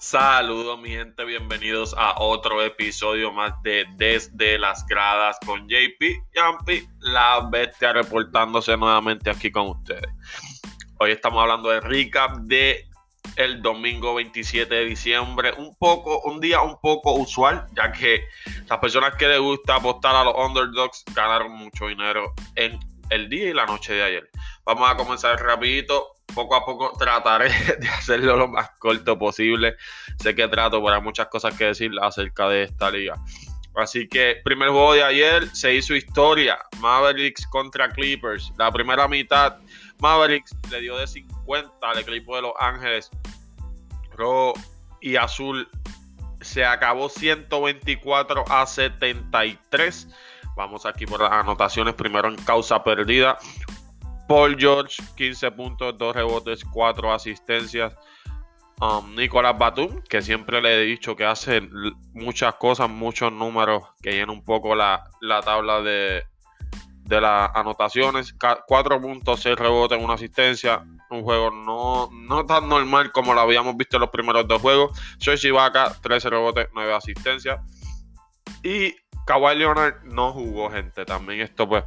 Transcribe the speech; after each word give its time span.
Saludos 0.00 0.78
mi 0.80 0.90
gente, 0.90 1.24
bienvenidos 1.24 1.92
a 1.98 2.20
otro 2.20 2.62
episodio 2.62 3.32
más 3.32 3.60
de 3.64 3.84
Desde 3.96 4.56
las 4.56 4.86
Gradas 4.86 5.36
con 5.44 5.68
JP 5.68 6.00
Yampi, 6.32 6.88
la 7.00 7.48
bestia 7.50 7.92
reportándose 7.92 8.76
nuevamente 8.76 9.28
aquí 9.28 9.50
con 9.50 9.70
ustedes. 9.70 10.08
Hoy 11.00 11.10
estamos 11.10 11.42
hablando 11.42 11.70
de 11.70 11.80
recap 11.80 12.36
de 12.42 12.86
el 13.34 13.60
domingo 13.60 14.14
27 14.14 14.72
de 14.72 14.84
diciembre, 14.84 15.52
un 15.58 15.74
poco, 15.74 16.20
un 16.20 16.38
día 16.38 16.60
un 16.60 16.78
poco 16.80 17.14
usual, 17.14 17.66
ya 17.76 17.90
que 17.90 18.22
las 18.68 18.78
personas 18.78 19.16
que 19.16 19.26
les 19.26 19.40
gusta 19.40 19.74
apostar 19.74 20.14
a 20.14 20.22
los 20.22 20.34
underdogs 20.36 21.02
ganaron 21.12 21.50
mucho 21.50 21.88
dinero 21.88 22.34
en 22.54 22.78
el 23.10 23.28
día 23.28 23.50
y 23.50 23.52
la 23.52 23.66
noche 23.66 23.94
de 23.94 24.04
ayer. 24.04 24.30
Vamos 24.64 24.88
a 24.88 24.96
comenzar 24.96 25.42
rapidito 25.42 26.17
poco 26.34 26.54
a 26.54 26.64
poco 26.64 26.92
trataré 26.98 27.48
de 27.80 27.88
hacerlo 27.88 28.36
lo 28.36 28.48
más 28.48 28.70
corto 28.78 29.18
posible. 29.18 29.76
Sé 30.18 30.34
que 30.34 30.48
trato, 30.48 30.82
pero 30.82 30.96
hay 30.96 31.02
muchas 31.02 31.28
cosas 31.28 31.56
que 31.56 31.66
decir 31.66 31.90
acerca 32.00 32.48
de 32.48 32.64
esta 32.64 32.90
liga. 32.90 33.14
Así 33.74 34.08
que, 34.08 34.40
primer 34.44 34.70
juego 34.70 34.94
de 34.94 35.04
ayer 35.04 35.48
se 35.54 35.74
hizo 35.74 35.94
historia. 35.94 36.58
Mavericks 36.80 37.46
contra 37.46 37.88
Clippers. 37.88 38.52
La 38.58 38.72
primera 38.72 39.06
mitad, 39.06 39.58
Mavericks 40.00 40.52
le 40.70 40.80
dio 40.80 40.96
de 40.96 41.06
50 41.06 41.70
al 41.82 41.98
equipo 41.98 42.34
de 42.34 42.42
Los 42.42 42.52
Ángeles. 42.58 43.10
Rojo 44.16 44.54
y 45.00 45.14
azul 45.14 45.68
se 46.40 46.64
acabó 46.64 47.08
124 47.08 48.44
a 48.48 48.66
73. 48.66 50.08
Vamos 50.56 50.84
aquí 50.84 51.06
por 51.06 51.20
las 51.20 51.30
anotaciones. 51.30 51.94
Primero 51.94 52.28
en 52.28 52.36
causa 52.36 52.82
perdida. 52.82 53.38
Paul 54.28 54.56
George, 54.58 55.02
15 55.16 55.50
puntos, 55.52 55.96
2 55.96 56.14
rebotes, 56.14 56.62
4 56.62 57.12
asistencias. 57.12 57.94
Um, 58.80 59.16
Nicolás 59.16 59.58
Batum, 59.58 60.02
que 60.02 60.20
siempre 60.20 60.60
le 60.60 60.74
he 60.74 60.84
dicho 60.84 61.16
que 61.16 61.24
hace 61.24 61.62
muchas 62.12 62.54
cosas, 62.56 62.88
muchos 62.90 63.32
números, 63.32 63.82
que 64.02 64.12
llena 64.12 64.30
un 64.30 64.44
poco 64.44 64.74
la, 64.76 65.02
tabla 65.44 65.80
de, 65.80 66.22
de 67.04 67.20
las 67.20 67.50
anotaciones. 67.54 68.34
4 68.66 69.00
puntos, 69.00 69.40
6 69.40 69.56
rebotes, 69.56 69.98
1 69.98 70.12
asistencia. 70.12 70.84
Un 71.10 71.22
juego 71.22 71.50
no, 71.50 72.10
no 72.12 72.44
tan 72.44 72.68
normal 72.68 73.10
como 73.12 73.32
lo 73.32 73.40
habíamos 73.40 73.78
visto 73.78 73.96
en 73.96 74.02
los 74.02 74.10
primeros 74.10 74.46
dos 74.46 74.60
juegos. 74.60 75.00
Serge 75.18 75.48
Ibaka, 75.48 75.94
13 76.02 76.28
rebotes, 76.28 76.68
9 76.74 76.92
asistencias. 76.92 77.60
Y 78.62 78.94
Kawhi 79.26 79.56
Leonard 79.56 80.04
no 80.04 80.32
jugó, 80.34 80.70
gente. 80.70 81.06
También 81.06 81.40
esto, 81.40 81.66
pues, 81.66 81.82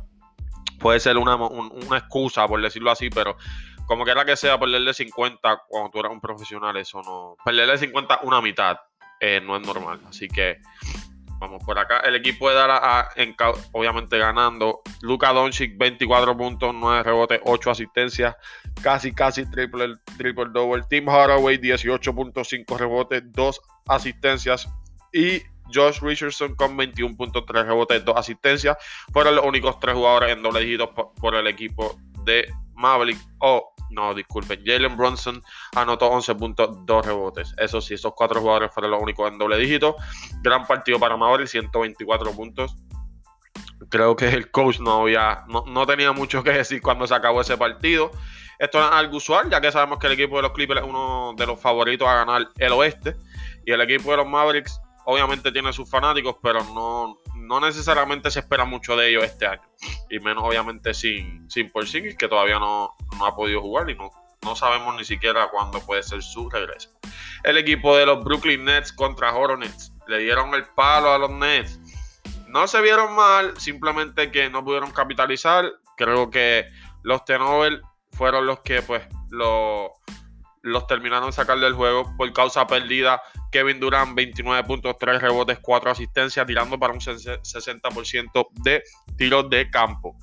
puede 0.82 1.00
ser 1.00 1.18
una, 1.18 1.38
excusa, 1.98 2.48
por 2.48 2.62
decirlo 2.62 2.92
así, 2.92 3.10
pero 3.10 3.38
como 3.86 4.04
quiera 4.04 4.26
que 4.26 4.36
sea, 4.36 4.60
perderle 4.60 4.94
50 4.94 5.64
cuando 5.68 5.90
tú 5.90 6.00
eres 6.00 6.12
un 6.12 6.22
profesional, 6.22 6.76
eso 6.78 7.02
no. 7.02 7.36
Perderle 7.44 7.78
50 7.78 8.22
una 8.24 8.42
mitad 8.42 8.78
eh, 9.20 9.42
no 9.42 9.56
es 9.56 9.66
normal. 9.66 10.00
Así 10.08 10.28
que 10.28 10.60
vamos 11.40 11.64
por 11.64 11.78
acá. 11.78 12.00
El 12.00 12.16
equipo 12.16 12.50
de 12.50 12.56
Dallas, 12.56 13.08
obviamente 13.74 14.18
ganando. 14.18 14.82
Luka 15.02 15.34
Doncic, 15.34 15.78
24 15.78 16.38
puntos, 16.38 16.74
9 16.74 17.04
rebotes, 17.04 17.42
8 17.44 17.72
asistencias. 17.72 18.36
Casi, 18.82 19.12
casi 19.14 19.50
triple, 19.50 19.96
triple 20.18 20.46
double. 20.54 20.84
Tim 20.90 21.08
Hardaway, 21.08 21.58
18.5 21.58 22.78
rebotes, 22.78 23.24
2 23.32 23.62
asistencias. 23.88 24.70
Y 25.12 25.42
Josh 25.74 26.00
Richardson 26.02 26.56
con 26.56 26.78
21.3 26.78 27.66
rebotes, 27.66 28.06
2 28.06 28.16
asistencias. 28.18 28.78
Fueron 29.12 29.36
los 29.36 29.46
únicos 29.46 29.80
tres 29.80 29.96
jugadores 29.96 30.32
en 30.32 30.44
doble 30.44 30.62
dígito 30.62 30.94
por, 30.94 31.36
el 31.36 31.48
equipo 31.48 31.98
de 32.26 32.52
Maverick. 32.76 33.18
Oh, 33.40 33.74
no, 33.90 34.14
disculpen. 34.14 34.62
Jalen 34.66 34.96
Bronson 34.96 35.42
anotó 35.76 36.12
11.2 36.12 37.04
rebotes. 37.04 37.54
Eso 37.58 37.82
sí, 37.82 37.96
esos 37.96 38.14
cuatro 38.16 38.42
jugadores 38.42 38.72
fueron 38.74 38.92
los 38.92 39.02
únicos 39.02 39.32
en 39.32 39.38
doble 39.38 39.58
dígito. 39.58 39.96
Gran 40.42 40.66
partido 40.66 41.00
para 41.00 41.18
Maverick, 41.18 41.48
124 41.48 42.32
puntos. 42.32 42.76
Creo 43.90 44.16
que 44.16 44.30
el 44.30 44.52
coach 44.52 44.80
no, 44.80 45.02
había, 45.02 45.44
no, 45.48 45.66
no 45.68 45.86
tenía 45.86 46.12
mucho 46.14 46.44
que 46.44 46.52
decir 46.52 46.82
cuando 46.82 47.08
se 47.08 47.16
acabó 47.16 47.42
ese 47.42 47.58
partido. 47.58 48.12
Esto 48.62 48.78
es 48.78 48.86
algo 48.92 49.18
usual, 49.18 49.50
ya 49.50 49.60
que 49.60 49.72
sabemos 49.72 49.98
que 49.98 50.06
el 50.06 50.14
equipo 50.14 50.36
de 50.36 50.44
los 50.44 50.52
Clippers 50.52 50.82
es 50.82 50.88
uno 50.88 51.34
de 51.36 51.48
los 51.48 51.60
favoritos 51.60 52.08
a 52.08 52.14
ganar 52.14 52.48
el 52.60 52.72
oeste. 52.74 53.18
Y 53.66 53.72
el 53.72 53.82
equipo 53.82 54.12
de 54.12 54.18
los 54.18 54.28
Mavericks 54.28 54.80
obviamente 55.06 55.52
tiene 55.52 55.74
sus 55.74 55.90
fanáticos, 55.90 56.36
pero 56.42 56.64
no, 56.64 57.18
no 57.36 57.60
necesariamente 57.60 58.32
se 58.32 58.40
espera 58.40 58.66
mucho 58.66 58.96
de 58.96 59.10
ellos 59.10 59.24
este 59.24 59.48
año. 59.48 59.62
Y 60.10 60.20
menos 60.20 60.44
obviamente 60.44 60.94
sin, 60.94 61.50
sin 61.50 61.70
Porzingis, 61.70 62.16
que 62.16 62.28
todavía 62.28 62.60
no, 62.60 62.96
ha 63.24 63.36
podido 63.36 63.62
jugar 63.62 63.90
y 63.90 63.96
no, 63.96 64.12
no 64.44 64.56
sabemos 64.56 64.96
ni 64.96 65.04
siquiera 65.04 65.50
cuándo 65.50 65.80
puede 65.80 66.04
ser 66.04 66.22
su 66.22 66.50
regreso. 66.50 66.90
El 67.44 67.58
equipo 67.58 67.96
de 67.98 68.06
los 68.06 68.24
Brooklyn 68.24 68.66
Nets 68.66 68.92
contra 68.94 69.34
Hornets. 69.34 69.94
Le 70.08 70.20
dieron 70.20 70.54
el 70.54 70.66
palo 70.66 71.12
a 71.12 71.18
los 71.18 71.32
Nets. 71.32 71.80
No 72.48 72.68
se 72.68 72.82
vieron 72.82 73.16
mal, 73.16 73.58
simplemente 73.58 74.32
que 74.32 74.50
no 74.50 74.64
pudieron 74.64 74.92
capitalizar. 74.92 75.72
Creo 75.96 76.30
que 76.30 76.68
los 77.04 77.24
Tenovel 77.26 77.82
fueron 78.12 78.46
los 78.46 78.60
que 78.60 78.82
pues 78.82 79.04
lo 79.30 79.94
los 80.62 80.88
terminaron 80.88 81.28
de 81.28 81.34
sacar 81.34 81.60
del 81.60 81.74
juego 81.74 82.14
por 82.18 82.32
causa 82.34 82.68
perdida. 82.68 83.22
Kevin 83.52 83.80
Durant, 83.80 84.16
29 84.16 84.64
puntos, 84.64 84.96
3 85.00 85.22
rebotes, 85.22 85.60
4 85.60 85.92
asistencias, 85.92 86.46
tirando 86.46 86.80
para 86.80 86.94
un 86.94 87.00
60% 87.00 88.48
de 88.64 88.84
tiros 89.18 89.50
de 89.50 89.70
campo. 89.70 90.18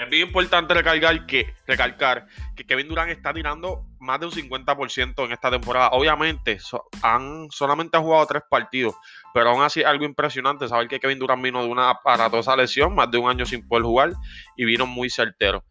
Es 0.00 0.08
bien 0.08 0.28
importante 0.28 0.72
recalcar 0.72 1.26
que, 1.26 1.52
recalcar 1.66 2.26
que 2.56 2.64
Kevin 2.64 2.88
Durant 2.88 3.10
está 3.10 3.34
tirando 3.34 3.84
más 3.98 4.18
de 4.18 4.26
un 4.26 4.32
50% 4.32 5.26
en 5.26 5.32
esta 5.32 5.50
temporada. 5.50 5.90
Obviamente, 5.92 6.58
han, 7.02 7.48
solamente 7.50 7.98
ha 7.98 8.00
jugado 8.00 8.24
tres 8.24 8.42
partidos, 8.48 8.94
pero 9.34 9.50
aún 9.50 9.62
así 9.62 9.82
algo 9.82 10.06
impresionante 10.06 10.68
saber 10.68 10.88
que 10.88 11.00
Kevin 11.00 11.18
Durant 11.18 11.42
vino 11.42 11.62
de 11.62 11.68
una 11.68 11.90
aparatosa 11.90 12.56
lesión, 12.56 12.94
más 12.94 13.10
de 13.10 13.18
un 13.18 13.28
año 13.28 13.44
sin 13.44 13.68
poder 13.68 13.84
jugar, 13.84 14.12
y 14.56 14.64
vino 14.64 14.86
muy 14.86 15.10
certero. 15.10 15.62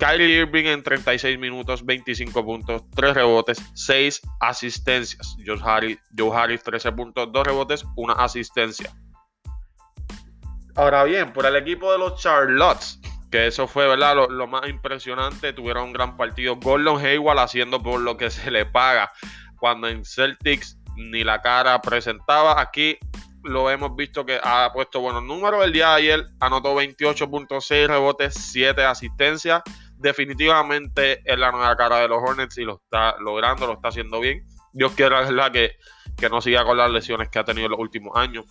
Kyrie 0.00 0.38
Irving 0.38 0.64
en 0.64 0.82
36 0.82 1.38
minutos, 1.38 1.84
25 1.84 2.42
puntos, 2.42 2.82
3 2.96 3.12
rebotes, 3.12 3.62
6 3.74 4.22
asistencias. 4.40 5.36
Joe 5.46 5.60
Harris, 5.62 5.98
Joe 6.16 6.34
Harris 6.34 6.62
13 6.62 6.92
puntos, 6.92 7.30
2 7.30 7.46
rebotes, 7.46 7.84
1 7.96 8.14
asistencia. 8.14 8.90
Ahora 10.74 11.04
bien, 11.04 11.34
por 11.34 11.44
el 11.44 11.54
equipo 11.54 11.92
de 11.92 11.98
los 11.98 12.18
Charlottes, 12.18 12.98
que 13.30 13.46
eso 13.46 13.68
fue 13.68 13.86
¿verdad? 13.86 14.16
Lo, 14.30 14.46
más 14.46 14.66
impresionante, 14.70 15.52
tuvieron 15.52 15.84
un 15.84 15.92
gran 15.92 16.16
partido. 16.16 16.56
Gordon 16.56 17.04
Hayward 17.04 17.38
haciendo 17.38 17.82
por 17.82 18.00
lo 18.00 18.16
que 18.16 18.30
se 18.30 18.50
le 18.50 18.64
paga, 18.64 19.12
cuando 19.58 19.86
en 19.86 20.06
Celtics 20.06 20.78
ni 20.96 21.24
la 21.24 21.42
cara 21.42 21.78
presentaba. 21.82 22.58
Aquí 22.58 22.96
lo 23.42 23.70
hemos 23.70 23.94
visto 23.94 24.24
que 24.24 24.40
ha 24.42 24.72
puesto 24.72 25.00
buenos 25.00 25.24
números. 25.24 25.62
El 25.62 25.74
día 25.74 25.90
de 25.90 25.94
ayer 25.96 26.26
anotó 26.40 26.74
28.6 26.74 27.86
rebotes, 27.86 28.32
7 28.34 28.82
asistencias 28.82 29.62
definitivamente 30.00 31.20
es 31.24 31.38
la 31.38 31.52
nueva 31.52 31.76
cara 31.76 31.98
de 31.98 32.08
los 32.08 32.18
Hornets 32.22 32.58
y 32.58 32.64
lo 32.64 32.80
está 32.82 33.16
logrando, 33.20 33.66
lo 33.66 33.74
está 33.74 33.88
haciendo 33.88 34.20
bien. 34.20 34.44
Dios 34.72 34.92
quiera 34.92 35.20
verdad 35.20 35.52
que, 35.52 35.76
que 36.16 36.28
no 36.28 36.40
siga 36.40 36.64
con 36.64 36.76
las 36.76 36.90
lesiones 36.90 37.28
que 37.28 37.38
ha 37.38 37.44
tenido 37.44 37.66
en 37.66 37.72
los 37.72 37.80
últimos 37.80 38.16
años. 38.16 38.44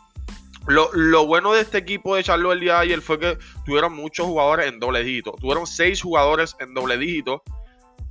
Lo, 0.67 0.89
lo, 0.93 1.25
bueno 1.25 1.53
de 1.53 1.61
este 1.61 1.79
equipo 1.79 2.15
de 2.15 2.23
Charlotte 2.23 2.53
el 2.53 2.59
día 2.59 2.73
de 2.75 2.79
ayer 2.81 3.01
fue 3.01 3.17
que 3.17 3.37
tuvieron 3.65 3.95
muchos 3.95 4.27
jugadores 4.27 4.67
en 4.67 4.79
doble 4.79 5.03
dígito. 5.03 5.33
Tuvieron 5.39 5.65
seis 5.65 6.01
jugadores 6.01 6.55
en 6.59 6.73
doble 6.73 6.97
dígito 6.97 7.43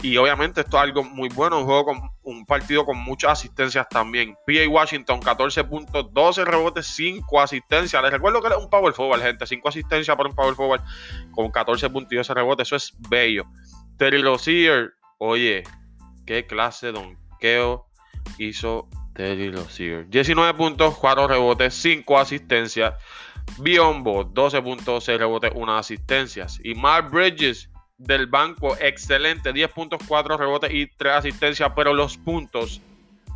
y 0.01 0.17
obviamente 0.17 0.61
esto 0.61 0.77
es 0.77 0.83
algo 0.85 1.03
muy 1.03 1.29
bueno, 1.29 1.59
un 1.59 1.65
juego 1.65 1.87
con 1.87 2.11
un 2.23 2.47
partido 2.47 2.85
con 2.85 2.99
muchas 2.99 3.33
asistencias 3.33 3.89
también. 3.89 4.37
PA 4.47 4.69
Washington, 4.69 5.21
14 5.21 5.65
puntos, 5.65 6.07
12 6.13 6.45
rebotes, 6.45 6.87
5 6.87 7.41
asistencias. 7.41 8.01
Les 8.03 8.13
recuerdo 8.13 8.41
que 8.41 8.49
es 8.49 8.57
un 8.57 8.71
power 8.71 8.93
forward, 8.93 9.23
gente. 9.23 9.45
5 9.45 9.69
asistencias 9.69 10.17
por 10.17 10.29
un 10.29 10.37
power 10.37 10.55
forward 10.55 10.83
con 11.33 11.51
14 11.51 11.91
puntos 11.91 12.13
y 12.13 12.17
12 12.17 12.35
rebotes. 12.35 12.69
Eso 12.69 12.77
es 12.77 12.95
bello. 13.09 13.47
Terry 13.97 14.23
Rozier, 14.23 14.93
oye, 15.19 15.65
qué 16.27 16.47
clase 16.47 16.87
de 16.87 16.93
donqueo 16.93 17.89
hizo 18.39 18.89
Terry 19.15 19.51
Rozier. 19.51 20.09
19 20.09 20.55
puntos, 20.55 20.97
4 20.97 21.27
rebotes, 21.27 21.75
5 21.75 22.19
asistencias. 22.19 22.94
Biombo, 23.59 24.23
12 24.23 24.62
puntos, 24.62 25.05
6 25.05 25.19
rebotes, 25.19 25.51
1 25.55 25.77
asistencias. 25.77 26.61
Y 26.62 26.77
Mark 26.77 27.11
Bridges, 27.11 27.69
del 27.99 28.27
banco, 28.29 28.77
excelente, 28.81 29.53
10 29.53 29.73
puntos, 29.73 30.00
4 30.06 30.37
rebotes 30.37 30.73
y 30.73 30.87
3 30.87 31.15
asistencias, 31.15 31.73
pero 31.75 31.93
los 31.93 32.17
puntos, 32.17 32.81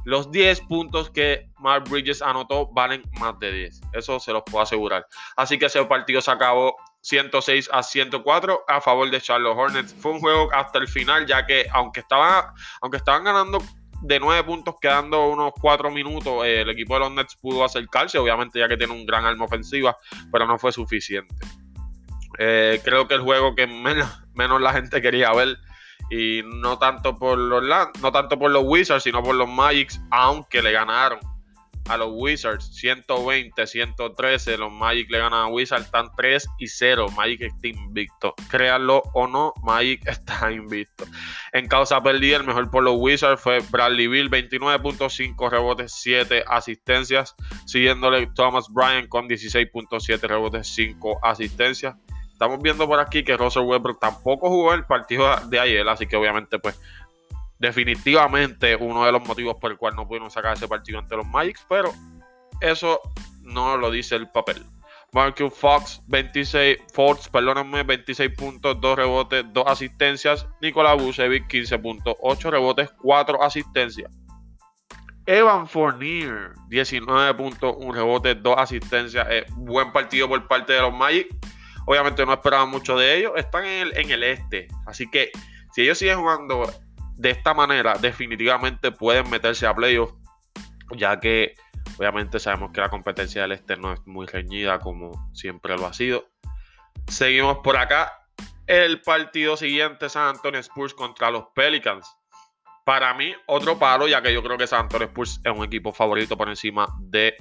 los 0.05 0.31
10 0.31 0.61
puntos 0.63 1.11
que 1.11 1.49
Mark 1.59 1.85
Bridges 1.91 2.23
anotó 2.23 2.69
valen 2.69 3.03
más 3.21 3.39
de 3.41 3.53
10, 3.53 3.81
eso 3.93 4.21
se 4.21 4.33
los 4.33 4.43
puedo 4.45 4.63
asegurar. 4.63 5.07
Así 5.37 5.59
que 5.59 5.67
ese 5.67 5.85
partido 5.85 6.21
se 6.21 6.31
acabó 6.31 6.77
106 7.01 7.71
a 7.73 7.83
104 7.83 8.65
a 8.69 8.81
favor 8.81 9.11
de 9.11 9.21
Charlotte 9.21 9.57
Hornets. 9.57 9.95
Fue 9.95 10.13
un 10.13 10.21
juego 10.21 10.49
hasta 10.53 10.79
el 10.79 10.87
final, 10.87 11.27
ya 11.27 11.45
que 11.45 11.67
aunque 11.73 12.01
estaban, 12.01 12.45
aunque 12.81 12.99
estaban 12.99 13.25
ganando 13.25 13.59
de 14.03 14.19
9 14.21 14.45
puntos, 14.45 14.77
quedando 14.81 15.29
unos 15.29 15.53
4 15.61 15.91
minutos, 15.91 16.45
el 16.45 16.71
equipo 16.71 16.95
de 16.95 17.01
los 17.01 17.13
Nets 17.13 17.37
pudo 17.37 17.65
acercarse, 17.65 18.19
obviamente 18.19 18.59
ya 18.59 18.69
que 18.69 18.77
tiene 18.77 18.93
un 18.93 19.07
gran 19.07 19.25
arma 19.25 19.45
ofensiva, 19.45 19.97
pero 20.31 20.47
no 20.47 20.59
fue 20.59 20.73
suficiente. 20.73 21.35
Eh, 22.39 22.81
creo 22.85 23.09
que 23.09 23.15
el 23.15 23.21
juego 23.21 23.55
que 23.55 23.67
menos, 23.67 24.09
menos 24.35 24.61
la 24.61 24.73
gente 24.73 25.03
quería 25.03 25.33
ver 25.33 25.59
Y 26.11 26.43
no 26.45 26.79
tanto 26.79 27.19
por 27.19 27.39
los 27.39 27.63
no 28.01 28.13
tanto 28.13 28.39
por 28.39 28.55
Wizards, 28.57 29.05
sino 29.05 29.23
por 29.23 29.35
los 29.35 29.49
Magics, 29.49 30.01
aunque 30.11 30.63
le 30.63 30.73
ganaron 30.73 31.21
a 31.89 31.97
los 31.97 32.11
Wizards 32.13 32.75
120, 32.75 33.67
113. 33.67 34.57
Los 34.57 34.73
Magic 34.73 35.11
le 35.11 35.19
ganan 35.19 35.41
a 35.41 35.47
Wizards, 35.47 35.87
están 35.87 36.11
3 36.17 36.47
y 36.59 36.67
0. 36.69 37.07
Magic 37.17 37.43
está 37.43 37.69
invicto. 37.69 38.35
Créanlo 38.51 39.03
o 39.15 39.27
no, 39.27 39.53
Magic 39.63 40.01
está 40.07 40.53
invicto. 40.53 41.05
En 41.53 41.69
causa 41.69 42.03
perdida, 42.03 42.37
el 42.37 42.45
mejor 42.45 42.71
por 42.71 42.83
los 42.83 42.97
Wizards 42.99 43.41
fue 43.41 43.61
Bradley 43.71 44.09
Bill, 44.09 44.31
29.5 44.31 45.51
rebotes, 45.51 45.93
7 46.01 46.45
asistencias. 46.47 47.35
Siguiéndole 47.67 48.29
Thomas 48.35 48.67
Bryan 48.71 49.09
con 49.09 49.29
16.7 49.29 50.21
rebotes, 50.21 50.69
5 50.69 51.21
asistencias. 51.23 51.97
Estamos 52.43 52.61
viendo 52.61 52.89
por 52.89 52.99
aquí 52.99 53.23
que 53.23 53.37
Russell 53.37 53.63
Westbrook 53.63 54.01
tampoco 54.01 54.49
jugó 54.49 54.75
el 54.75 54.85
partido 54.85 55.33
de 55.47 55.61
ayer, 55.61 55.89
así 55.89 56.09
que 56.09 56.17
obviamente 56.17 56.59
pues 56.59 56.77
definitivamente 57.61 58.75
uno 58.75 59.07
de 59.07 59.13
los 59.13 59.25
motivos 59.25 59.59
por 59.61 59.71
el 59.71 59.79
cual 59.79 59.95
no 59.95 60.09
pudieron 60.09 60.29
sacar 60.29 60.57
ese 60.57 60.67
partido 60.67 60.99
ante 60.99 61.15
los 61.15 61.25
Magics, 61.25 61.65
pero 61.69 61.93
eso 62.61 63.01
no 63.43 63.77
lo 63.77 63.93
dice 63.93 64.17
el 64.17 64.29
papel. 64.29 64.61
Marcus 65.13 65.55
Fox, 65.55 66.03
26, 66.09 66.79
Fox, 66.93 67.29
perdónenme, 67.29 67.85
26 67.85 68.37
puntos, 68.37 68.81
2 68.81 68.97
rebotes, 68.97 69.45
2 69.53 69.65
asistencias. 69.65 70.45
Nicolás 70.61 71.01
Vucevic, 71.01 71.47
15 71.47 71.79
puntos, 71.79 72.17
8 72.23 72.51
rebotes, 72.51 72.91
4 73.03 73.41
asistencias. 73.41 74.11
Evan 75.27 75.69
Fournier, 75.69 76.55
19 76.67 77.35
puntos, 77.35 77.77
1 77.79 77.93
rebote, 77.93 78.35
2 78.35 78.59
asistencias. 78.59 79.29
buen 79.59 79.93
partido 79.93 80.29
por 80.29 80.49
parte 80.49 80.73
de 80.73 80.81
los 80.81 80.93
Magic. 80.93 81.29
Obviamente 81.87 82.25
no 82.25 82.33
esperaban 82.33 82.71
mucho 82.71 82.97
de 82.97 83.19
ellos. 83.19 83.33
Están 83.37 83.65
en 83.65 83.89
el, 83.89 83.99
en 83.99 84.11
el 84.11 84.23
este. 84.23 84.69
Así 84.87 85.11
que 85.11 85.31
si 85.73 85.83
ellos 85.83 85.99
siguen 85.99 86.19
jugando 86.19 86.71
de 87.17 87.31
esta 87.31 87.55
manera 87.55 87.95
definitivamente 87.95 88.91
pueden 88.91 89.29
meterse 89.31 89.67
a 89.67 89.75
playoffs, 89.75 90.15
ya 90.97 91.21
que 91.21 91.55
obviamente 91.99 92.39
sabemos 92.39 92.73
que 92.73 92.81
la 92.81 92.89
competencia 92.89 93.43
del 93.43 93.53
este 93.53 93.77
no 93.77 93.93
es 93.93 94.01
muy 94.07 94.27
reñida 94.27 94.79
como 94.79 95.31
siempre 95.35 95.77
lo 95.77 95.87
ha 95.87 95.93
sido. 95.93 96.29
Seguimos 97.09 97.59
por 97.59 97.77
acá. 97.77 98.19
El 98.67 99.03
partido 99.03 99.57
siguiente, 99.57 100.09
San 100.09 100.37
Antonio 100.37 100.61
Spurs 100.61 100.95
contra 100.95 101.31
los 101.31 101.47
Pelicans. 101.55 102.07
Para 102.85 103.13
mí, 103.15 103.35
otro 103.47 103.79
palo, 103.79 104.09
ya 104.09 104.23
que 104.23 104.33
yo 104.33 104.43
creo 104.43 104.57
que 104.57 104.67
San 104.67 104.83
Antonio 104.83 105.09
Spurs 105.09 105.41
es 105.45 105.53
un 105.53 105.65
equipo 105.65 105.93
favorito 105.93 106.37
por 106.37 106.49
encima 106.49 106.87
de 107.01 107.37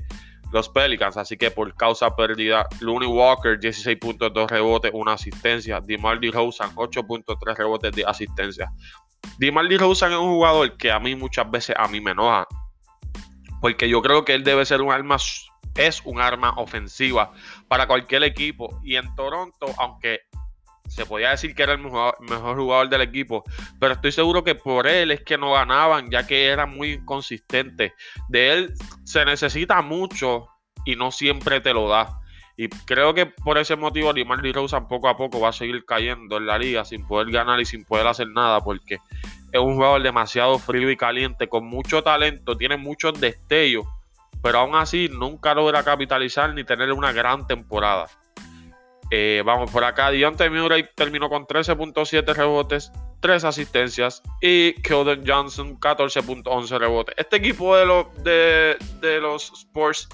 los 0.52 0.70
Pelicans. 0.70 1.18
Así 1.18 1.38
que 1.38 1.52
por 1.52 1.74
causa 1.76 2.16
perdida, 2.16 2.68
Looney 2.80 3.08
Walker, 3.08 3.60
16.2 3.60 4.50
rebotes, 4.50 4.92
una 4.94 5.14
asistencia. 5.14 5.80
DeMar 5.82 6.20
DeRozan, 6.20 6.76
8.3 6.76 7.56
rebotes 7.56 7.92
de 7.94 8.04
asistencia. 8.06 8.72
DeMar 9.38 9.68
DeRozan 9.68 10.12
es 10.12 10.18
un 10.18 10.32
jugador 10.32 10.78
que 10.78 10.92
a 10.92 11.00
mí 11.00 11.16
muchas 11.16 11.50
veces 11.50 11.76
a 11.78 11.88
mí 11.88 12.02
me 12.02 12.12
enoja. 12.12 12.48
Porque 13.62 13.88
yo 13.88 14.02
creo 14.02 14.26
que 14.26 14.34
él 14.34 14.44
debe 14.44 14.66
ser 14.66 14.82
un 14.82 14.92
arma, 14.92 15.18
es 15.76 16.02
un 16.04 16.20
arma 16.20 16.54
ofensiva 16.58 17.32
para 17.68 17.88
cualquier 17.88 18.24
equipo. 18.24 18.80
Y 18.84 18.96
en 18.96 19.14
Toronto, 19.16 19.68
aunque 19.78 20.22
se 20.92 21.06
podía 21.06 21.30
decir 21.30 21.56
que 21.56 21.64
era 21.64 21.72
el 21.72 21.80
mejor, 21.80 22.16
jugador 22.20 22.90
del 22.90 23.02
equipo, 23.02 23.46
pero 23.80 23.94
estoy 23.94 24.12
seguro 24.12 24.44
que 24.44 24.56
por 24.56 24.88
él 24.88 25.12
es 25.12 25.22
que 25.22 25.38
no 25.38 25.54
ganaban, 25.54 26.12
ya 26.12 26.28
que 26.28 26.48
era 26.48 26.66
muy 26.66 26.94
inconsistente. 26.94 27.94
De 28.28 28.52
él 28.52 28.74
se 29.06 29.24
necesita 29.24 29.82
mucho 29.82 30.48
y 30.86 30.98
no 30.98 31.12
siempre 31.12 31.62
te 31.62 31.74
lo 31.74 31.88
da. 31.88 32.20
Y 32.58 32.68
creo 32.68 33.14
que 33.14 33.26
por 33.26 33.58
ese 33.58 33.78
motivo 33.78 34.12
DeMar 34.12 34.42
DeRozan 34.42 34.90
poco 34.90 35.08
a 35.08 35.16
poco 35.16 35.40
va 35.40 35.50
a 35.50 35.54
seguir 35.54 35.86
cayendo 35.86 36.36
en 36.36 36.46
la 36.46 36.58
liga 36.58 36.84
sin 36.84 37.08
poder 37.08 37.32
ganar 37.32 37.62
y 37.62 37.66
sin 37.66 37.86
poder 37.86 38.08
hacer 38.08 38.28
nada 38.28 38.60
porque 38.60 38.98
es 39.54 39.60
un 39.62 39.76
jugador 39.76 40.04
demasiado 40.04 40.60
frío 40.60 40.92
y 40.92 40.98
caliente, 40.98 41.48
con 41.48 41.66
mucho 41.66 42.04
talento, 42.04 42.58
tiene 42.58 42.76
muchos 42.76 43.20
destellos, 43.20 43.86
pero 44.44 44.60
aún 44.60 44.76
así 44.76 45.10
nunca 45.10 45.54
logra 45.54 45.84
capitalizar 45.84 46.54
ni 46.54 46.66
tener 46.66 46.92
una 46.92 47.14
gran 47.14 47.48
temporada. 47.48 48.08
Eh, 49.14 49.44
vamos 49.46 49.70
por 49.70 49.84
acá, 49.84 50.10
Deontay 50.10 50.50
Murray 50.50 50.88
terminó 50.96 51.28
con 51.28 51.46
13.7 51.46 52.34
rebotes, 52.34 52.94
3 53.20 53.44
asistencias 53.44 54.24
y 54.40 54.72
Keldon 54.82 55.24
Johnson 55.28 55.78
14.11 55.78 56.80
rebotes. 56.80 57.16
Este 57.18 57.36
equipo 57.36 57.76
de, 57.76 57.86
los 57.86 58.24
de, 58.24 58.78
los 59.20 59.52
Sports 59.52 60.08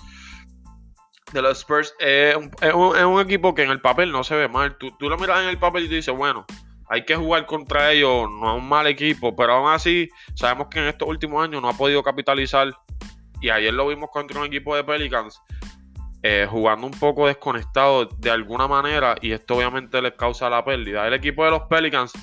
de 1.32 1.42
los 1.44 1.60
Spurs 1.60 1.94
es 2.00 2.36
un, 2.36 3.22
equipo 3.22 3.54
que 3.54 3.62
en 3.62 3.70
el 3.70 3.82
papel 3.82 4.12
no 4.12 4.24
se 4.24 4.36
ve 4.36 4.48
mal. 4.48 4.76
Tú, 4.80 4.92
lo 5.00 5.16
miras 5.20 5.44
en 5.44 5.50
el 5.50 5.60
papel 5.60 5.86
y 5.86 5.90
dices, 5.90 6.16
bueno, 6.16 6.48
hay 6.90 7.06
que 7.06 7.16
jugar 7.16 7.46
contra 7.46 7.92
ellos, 7.92 8.28
no 8.32 8.56
es 8.56 8.64
un 8.64 8.68
mal 8.68 8.88
equipo, 8.88 9.36
pero 9.36 9.54
aún 9.54 9.72
así 9.72 10.10
sabemos 10.34 10.70
que 10.72 10.80
en 10.80 10.86
estos 10.86 11.08
últimos 11.08 11.44
años 11.44 11.62
no 11.62 11.70
ha 11.70 11.78
podido 11.78 12.02
capitalizar. 12.02 12.74
Y 13.42 13.50
ayer 13.52 13.72
lo 13.72 13.88
vimos 13.88 14.10
contra 14.12 14.40
un 14.40 14.48
equipo 14.48 14.76
de 14.76 14.84
Pelicans 14.84 15.40
eh, 16.24 16.48
jugando 16.50 16.88
un 16.88 16.94
poco 16.94 17.28
desconectado 17.28 18.06
de 18.06 18.30
alguna 18.32 18.68
manera 18.68 19.16
y 19.22 19.32
esto 19.32 19.56
obviamente 19.56 20.02
les 20.02 20.14
causa 20.14 20.50
la 20.50 20.64
pérdida. 20.64 21.08
El 21.08 21.14
equipo 21.14 21.46
de 21.46 21.52
los 21.52 21.64
Pelicans 21.64 22.14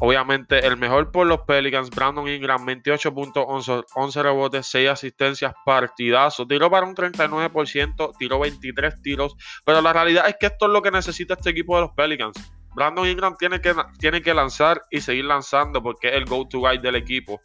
Obviamente, 0.00 0.66
el 0.66 0.76
mejor 0.76 1.12
por 1.12 1.24
los 1.26 1.42
Pelicans, 1.42 1.88
Brandon 1.90 2.26
Ingram, 2.26 2.66
28.11 2.66 3.84
11 3.94 4.22
rebotes, 4.24 4.66
6 4.66 4.88
asistencias, 4.90 5.54
partidazo. 5.64 6.46
Tiró 6.46 6.68
para 6.68 6.84
un 6.84 6.96
39%, 6.96 8.12
tiró 8.18 8.40
23 8.40 9.02
tiros. 9.02 9.36
Pero 9.64 9.80
la 9.80 9.92
realidad 9.92 10.28
es 10.28 10.36
que 10.38 10.46
esto 10.46 10.66
es 10.66 10.72
lo 10.72 10.82
que 10.82 10.90
necesita 10.90 11.34
este 11.34 11.50
equipo 11.50 11.76
de 11.76 11.82
los 11.82 11.92
Pelicans. 11.92 12.36
Brandon 12.74 13.06
Ingram 13.06 13.36
tiene 13.38 13.60
que, 13.60 13.72
tiene 14.00 14.20
que 14.20 14.34
lanzar 14.34 14.82
y 14.90 15.00
seguir 15.00 15.26
lanzando 15.26 15.80
porque 15.80 16.08
es 16.08 16.14
el 16.14 16.24
go-to 16.24 16.58
guy 16.58 16.78
del 16.78 16.96
equipo. 16.96 17.40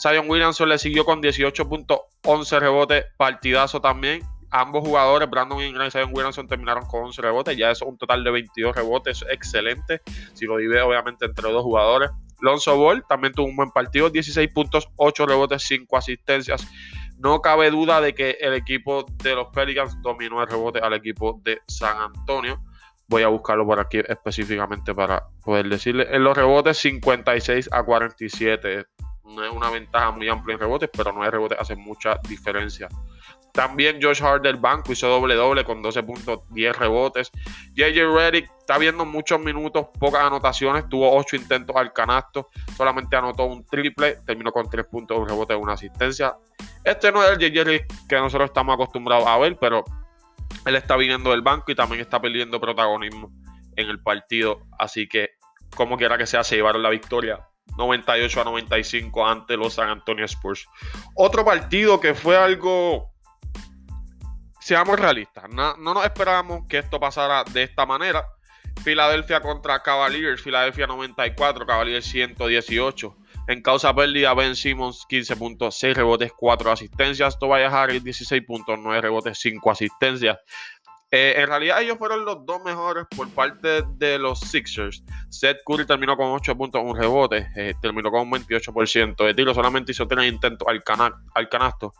Zion 0.00 0.24
Williamson 0.26 0.70
le 0.70 0.78
siguió 0.78 1.04
con 1.04 1.22
18.11 1.22 2.58
rebotes, 2.60 3.04
partidazo 3.18 3.82
también 3.82 4.22
ambos 4.50 4.86
jugadores, 4.86 5.28
Brandon 5.28 5.60
Ingram 5.62 5.86
y 5.86 5.90
Zion 5.90 6.10
Williamson, 6.12 6.46
terminaron 6.46 6.86
con 6.86 7.04
11 7.04 7.22
rebotes. 7.22 7.56
Ya 7.56 7.70
es 7.70 7.82
un 7.82 7.96
total 7.96 8.24
de 8.24 8.30
22 8.30 8.74
rebotes, 8.74 9.24
excelente. 9.30 10.02
Si 10.34 10.46
lo 10.46 10.56
divide, 10.56 10.80
obviamente, 10.82 11.26
entre 11.26 11.50
dos 11.50 11.62
jugadores. 11.62 12.10
Lonzo 12.40 12.76
Ball 12.76 13.04
también 13.08 13.34
tuvo 13.34 13.46
un 13.46 13.56
buen 13.56 13.70
partido, 13.70 14.10
16 14.10 14.48
puntos, 14.52 14.88
8 14.96 15.26
rebotes, 15.26 15.62
5 15.62 15.96
asistencias. 15.96 16.66
No 17.18 17.42
cabe 17.42 17.70
duda 17.70 18.00
de 18.00 18.14
que 18.14 18.38
el 18.40 18.54
equipo 18.54 19.04
de 19.22 19.34
los 19.34 19.48
Pelicans 19.48 20.00
dominó 20.00 20.42
el 20.42 20.48
rebote 20.48 20.78
al 20.78 20.94
equipo 20.94 21.38
de 21.44 21.60
San 21.68 21.98
Antonio. 21.98 22.62
Voy 23.08 23.22
a 23.22 23.28
buscarlo 23.28 23.66
por 23.66 23.78
aquí 23.78 23.98
específicamente 24.08 24.94
para 24.94 25.26
poder 25.44 25.68
decirle. 25.68 26.06
En 26.10 26.24
los 26.24 26.34
rebotes, 26.34 26.78
56 26.78 27.68
a 27.72 27.82
47. 27.82 28.86
No 29.24 29.44
es 29.44 29.52
una 29.52 29.68
ventaja 29.68 30.10
muy 30.12 30.28
amplia 30.28 30.54
en 30.54 30.60
rebotes, 30.60 30.88
pero 30.96 31.12
no 31.12 31.22
hay 31.22 31.30
rebotes, 31.30 31.58
hace 31.60 31.76
mucha 31.76 32.18
diferencia. 32.26 32.88
También 33.52 34.00
Josh 34.00 34.22
Hart 34.22 34.42
del 34.42 34.56
banco 34.56 34.92
hizo 34.92 35.08
doble 35.08 35.34
doble 35.34 35.64
con 35.64 35.82
12 35.82 36.02
puntos, 36.02 36.40
10 36.50 36.76
rebotes. 36.76 37.30
JJ 37.74 38.14
Redick 38.14 38.50
está 38.58 38.78
viendo 38.78 39.04
muchos 39.04 39.40
minutos, 39.40 39.86
pocas 39.98 40.22
anotaciones, 40.22 40.88
tuvo 40.88 41.16
8 41.16 41.36
intentos 41.36 41.74
al 41.76 41.92
canasto, 41.92 42.48
solamente 42.76 43.16
anotó 43.16 43.44
un 43.44 43.64
triple, 43.64 44.18
terminó 44.26 44.52
con 44.52 44.68
3 44.68 44.86
puntos, 44.86 45.18
un 45.18 45.28
rebote 45.28 45.54
una 45.54 45.72
asistencia. 45.72 46.36
Este 46.84 47.10
no 47.12 47.22
es 47.22 47.30
el 47.30 47.38
JJ 47.38 47.64
Redick 47.64 48.08
que 48.08 48.16
nosotros 48.16 48.50
estamos 48.50 48.74
acostumbrados 48.74 49.26
a 49.26 49.38
ver, 49.38 49.56
pero 49.60 49.84
él 50.66 50.76
está 50.76 50.96
viniendo 50.96 51.30
del 51.30 51.42
banco 51.42 51.70
y 51.72 51.74
también 51.74 52.00
está 52.00 52.20
perdiendo 52.20 52.60
protagonismo 52.60 53.32
en 53.76 53.88
el 53.88 54.02
partido. 54.02 54.66
Así 54.78 55.08
que, 55.08 55.30
como 55.74 55.96
quiera 55.96 56.18
que 56.18 56.26
sea, 56.26 56.44
se 56.44 56.56
llevaron 56.56 56.82
la 56.82 56.90
victoria 56.90 57.46
98 57.76 58.40
a 58.40 58.44
95 58.44 59.26
ante 59.26 59.56
los 59.56 59.74
San 59.74 59.88
Antonio 59.88 60.24
Spurs. 60.24 60.66
Otro 61.14 61.44
partido 61.44 62.00
que 62.00 62.14
fue 62.14 62.36
algo 62.36 63.09
seamos 64.70 65.00
realistas, 65.00 65.50
no, 65.50 65.76
nos 65.78 66.04
esperábamos 66.04 66.68
que 66.68 66.78
esto 66.78 67.00
pasara 67.00 67.42
de 67.42 67.64
esta 67.64 67.86
manera. 67.86 68.24
Filadelfia 68.84 69.40
contra 69.40 69.82
Cavaliers, 69.82 70.40
Filadelfia 70.40 70.86
94, 70.86 71.66
Cavaliers 71.66 72.04
118. 72.04 73.16
En 73.48 73.62
causa 73.62 73.92
pérdida, 73.92 74.32
Ben 74.32 74.54
Simmons 74.54 75.04
15.6 75.10 75.94
rebotes, 75.94 76.32
4 76.36 76.70
asistencias. 76.70 77.36
Tobias 77.36 77.72
Harris 77.72 78.04
16.9 78.04 79.00
rebotes, 79.00 79.40
5 79.40 79.70
asistencias. 79.72 80.38
Eh, 81.12 81.34
en 81.38 81.48
realidad 81.48 81.82
ellos 81.82 81.98
fueron 81.98 82.24
los 82.24 82.46
dos 82.46 82.62
mejores 82.62 83.04
por 83.16 83.28
parte 83.30 83.82
de 83.96 84.18
los 84.18 84.38
Sixers. 84.38 85.02
Seth 85.28 85.58
Curry 85.66 85.84
terminó 85.84 86.16
con 86.16 86.26
8.1 86.38 86.96
rebotes, 86.96 87.46
eh, 87.56 87.74
terminó 87.82 88.12
con 88.12 88.22
un 88.22 88.30
28% 88.32 89.24
de 89.24 89.34
tiro, 89.34 89.52
solamente 89.52 89.90
hizo 89.90 90.06
3 90.06 90.32
intentos 90.32 90.68
al, 90.68 90.82
al 91.34 91.48
canasto. 91.48 91.92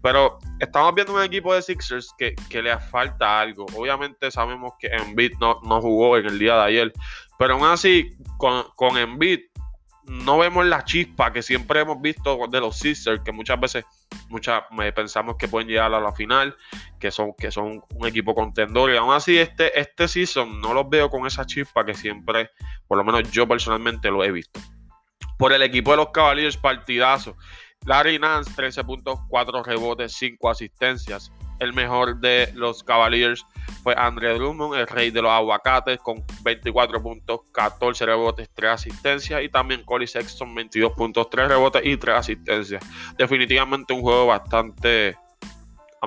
Pero 0.00 0.38
estamos 0.60 0.94
viendo 0.94 1.14
un 1.14 1.22
equipo 1.22 1.54
de 1.54 1.62
Sixers 1.62 2.12
que, 2.16 2.62
le 2.62 2.78
falta 2.78 3.40
algo. 3.40 3.66
Obviamente 3.76 4.30
sabemos 4.30 4.72
que 4.78 4.88
Embiid 4.88 5.32
no, 5.40 5.60
no 5.64 5.80
jugó 5.80 6.16
en 6.16 6.26
el 6.26 6.38
día 6.38 6.56
de 6.56 6.62
ayer. 6.62 6.92
Pero 7.38 7.54
aún 7.54 7.64
así, 7.64 8.10
con, 8.36 8.64
con 8.76 8.96
Embiid 8.96 9.40
no 10.12 10.38
vemos 10.38 10.66
la 10.66 10.84
chispa 10.84 11.32
que 11.32 11.42
siempre 11.42 11.80
hemos 11.80 12.00
visto 12.00 12.38
de 12.48 12.60
los 12.60 12.78
Sixers, 12.78 13.22
que 13.24 13.32
muchas 13.32 13.58
veces 13.58 13.84
muchas, 14.28 14.62
pensamos 14.94 15.36
que 15.36 15.48
pueden 15.48 15.68
llegar 15.68 15.92
a 15.92 16.00
la 16.00 16.12
final, 16.12 16.54
que 16.98 17.10
son, 17.10 17.32
que 17.34 17.50
son 17.50 17.82
un 17.94 18.06
equipo 18.06 18.34
contendor. 18.34 18.92
Y 18.92 18.96
aún 18.96 19.14
así, 19.14 19.38
este, 19.38 19.78
este 19.78 20.08
season 20.08 20.60
no 20.60 20.74
los 20.74 20.88
veo 20.88 21.08
con 21.08 21.26
esa 21.26 21.46
chispa 21.46 21.84
que 21.84 21.94
siempre, 21.94 22.50
por 22.86 22.98
lo 22.98 23.04
menos 23.04 23.30
yo 23.30 23.48
personalmente 23.48 24.10
lo 24.10 24.22
he 24.22 24.30
visto. 24.30 24.60
Por 25.38 25.52
el 25.52 25.62
equipo 25.62 25.92
de 25.92 25.96
los 25.98 26.10
Cavaliers, 26.10 26.56
partidazo. 26.56 27.36
Larry 27.86 28.18
Nance, 28.18 28.52
13 28.54 28.84
puntos, 28.84 29.18
4 29.28 29.62
rebotes, 29.62 30.12
5 30.12 30.50
asistencias. 30.50 31.32
El 31.62 31.74
mejor 31.74 32.16
de 32.16 32.50
los 32.56 32.82
Cavaliers 32.82 33.46
fue 33.84 33.94
Andre 33.96 34.34
Drummond, 34.34 34.74
el 34.80 34.88
rey 34.88 35.12
de 35.12 35.22
los 35.22 35.30
aguacates, 35.30 36.00
con 36.00 36.24
24 36.42 37.00
puntos, 37.00 37.42
14 37.52 38.04
rebotes, 38.04 38.50
3 38.52 38.70
asistencias. 38.72 39.40
Y 39.44 39.48
también 39.48 39.84
Collie 39.84 40.08
Sexton, 40.08 40.52
22 40.52 40.92
puntos, 40.94 41.30
3 41.30 41.46
rebotes 41.46 41.82
y 41.84 41.96
3 41.96 42.16
asistencias. 42.16 42.84
Definitivamente 43.16 43.92
un 43.92 44.00
juego 44.00 44.26
bastante 44.26 45.16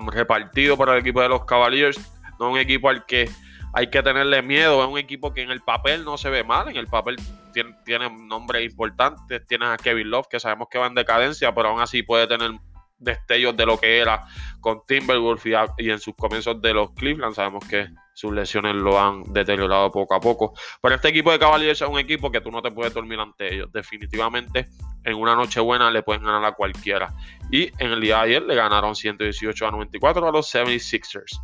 repartido 0.08 0.76
para 0.76 0.92
el 0.92 1.00
equipo 1.00 1.22
de 1.22 1.30
los 1.30 1.46
Cavaliers. 1.46 1.98
No 2.38 2.52
un 2.52 2.58
equipo 2.58 2.90
al 2.90 3.06
que 3.06 3.30
hay 3.72 3.90
que 3.90 4.04
tenerle 4.04 4.42
miedo. 4.42 4.84
Es 4.84 4.90
un 4.90 4.98
equipo 4.98 5.34
que 5.34 5.42
en 5.42 5.52
el 5.52 5.62
papel 5.62 6.04
no 6.04 6.18
se 6.18 6.30
ve 6.30 6.44
mal. 6.44 6.68
En 6.68 6.76
el 6.76 6.88
papel 6.88 7.16
tiene, 7.54 7.74
tiene 7.86 8.10
nombres 8.10 8.70
importantes. 8.70 9.48
Tienes 9.48 9.70
a 9.70 9.78
Kevin 9.78 10.10
Love, 10.10 10.28
que 10.28 10.38
sabemos 10.38 10.68
que 10.70 10.80
va 10.80 10.88
en 10.88 10.96
decadencia, 10.96 11.56
pero 11.56 11.70
aún 11.70 11.80
así 11.80 12.04
puede 12.04 12.28
tener 12.28 12.52
destellos 12.98 13.56
de 13.56 13.66
lo 13.66 13.78
que 13.78 14.00
era 14.00 14.26
con 14.62 14.82
Timberwolves 14.86 15.46
y, 15.78 15.90
en 15.90 16.00
sus 16.00 16.16
comienzos 16.16 16.62
de 16.62 16.74
los 16.74 16.92
Cleveland. 16.92 17.36
Sabemos 17.36 17.66
que 17.68 17.88
sus 18.14 18.34
lesiones 18.34 18.76
lo 18.76 19.00
han 19.00 19.24
deteriorado 19.32 19.92
poco 19.92 20.16
a 20.16 20.20
poco. 20.20 20.54
Pero 20.82 20.96
este 20.96 21.10
equipo 21.10 21.32
de 21.32 21.40
Cavaliers 21.40 21.82
es 21.82 21.88
un 21.88 22.00
equipo 22.00 22.32
que 22.32 22.42
tú 22.42 22.52
no 22.52 22.62
te 22.62 22.72
puedes 22.72 22.94
dormir 22.94 23.20
ante 23.20 23.54
ellos. 23.54 23.72
Definitivamente 23.72 24.68
en 25.04 25.16
una 25.16 25.36
noche 25.36 25.60
buena 25.60 25.92
le 25.92 26.02
pueden 26.02 26.24
ganar 26.24 26.44
a 26.46 26.54
cualquiera. 26.54 27.14
Y 27.52 27.72
en 27.84 27.92
el 27.92 28.02
día 28.02 28.18
de 28.18 28.24
ayer 28.24 28.42
le 28.44 28.56
ganaron 28.56 28.96
118 28.96 29.68
a 29.68 29.72
94 29.72 30.28
a 30.28 30.32
los 30.32 30.54
76ers. 30.54 31.40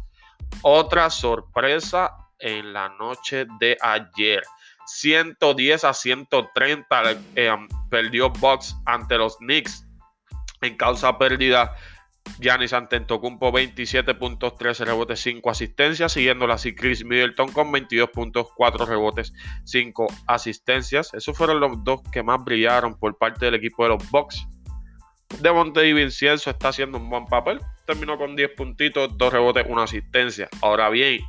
Otra 0.64 1.10
sorpresa 1.10 2.12
en 2.40 2.74
la 2.74 2.90
noche 2.90 3.46
de 3.60 3.78
ayer. 3.82 4.42
110 4.88 5.84
a 5.84 5.94
130 5.94 7.12
eh, 7.36 7.56
perdió 7.90 8.30
Bucks 8.30 8.76
ante 8.86 9.18
los 9.18 9.38
Knicks 9.38 9.86
en 10.62 10.78
causa 10.78 11.18
pérdida. 11.18 11.76
Giannis 12.40 12.74
Antetokounmpo 12.74 13.52
27 13.52 14.14
puntos, 14.14 14.56
13 14.56 14.86
rebotes, 14.86 15.20
5 15.22 15.50
asistencias, 15.50 16.12
siguiéndola 16.12 16.54
así 16.54 16.76
Chris 16.76 17.04
Middleton 17.04 17.52
con 17.52 17.72
22 17.72 18.10
puntos, 18.12 18.48
4 18.56 18.86
rebotes, 18.86 19.34
5 19.66 20.08
asistencias. 20.28 21.14
Esos 21.14 21.36
fueron 21.36 21.60
los 21.60 21.84
dos 21.84 22.02
que 22.12 22.22
más 22.22 22.44
brillaron 22.44 22.98
por 22.98 23.18
parte 23.18 23.46
del 23.46 23.56
equipo 23.56 23.84
de 23.84 23.90
los 23.90 24.12
Bucks. 24.12 24.48
Devontae 25.40 25.94
Vincenzo 25.94 26.52
está 26.52 26.70
haciendo 26.70 27.00
un 27.00 27.10
buen 27.10 27.26
papel, 27.26 27.60
terminó 27.88 28.18
con 28.18 28.36
10 28.36 28.52
puntitos, 28.56 29.18
2 29.18 29.34
rebotes, 29.34 29.66
1 29.68 29.82
asistencia. 29.82 30.48
Ahora 30.62 30.90
bien, 30.90 31.22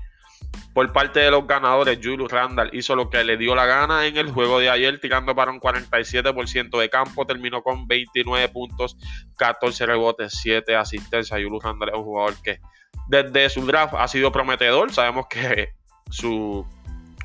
por 0.73 0.91
parte 0.93 1.21
de 1.21 1.31
los 1.31 1.47
ganadores, 1.47 1.99
Julius 2.03 2.31
Randall 2.31 2.71
hizo 2.73 2.97
lo 2.97 3.11
que 3.11 3.23
le 3.25 3.37
dio 3.37 3.55
la 3.55 3.67
gana 3.67 4.07
en 4.07 4.17
el 4.17 4.31
juego 4.31 4.59
de 4.59 4.71
ayer, 4.71 4.99
tirando 5.01 5.35
para 5.35 5.51
un 5.51 5.61
47% 5.61 6.81
de 6.81 6.89
campo. 6.89 7.27
Terminó 7.27 7.63
con 7.63 7.87
29 7.87 8.49
puntos, 8.49 8.97
14 9.37 9.87
rebotes, 9.87 10.33
7 10.41 10.75
asistencias. 10.75 11.41
Julius 11.41 11.63
Randall 11.63 11.91
es 11.91 11.95
un 11.95 12.05
jugador 12.05 12.35
que 12.43 12.59
desde 13.09 13.51
su 13.51 13.67
draft 13.67 13.95
ha 13.99 14.09
sido 14.09 14.33
prometedor. 14.33 14.91
Sabemos 14.93 15.27
que 15.29 15.71
su, 16.11 16.67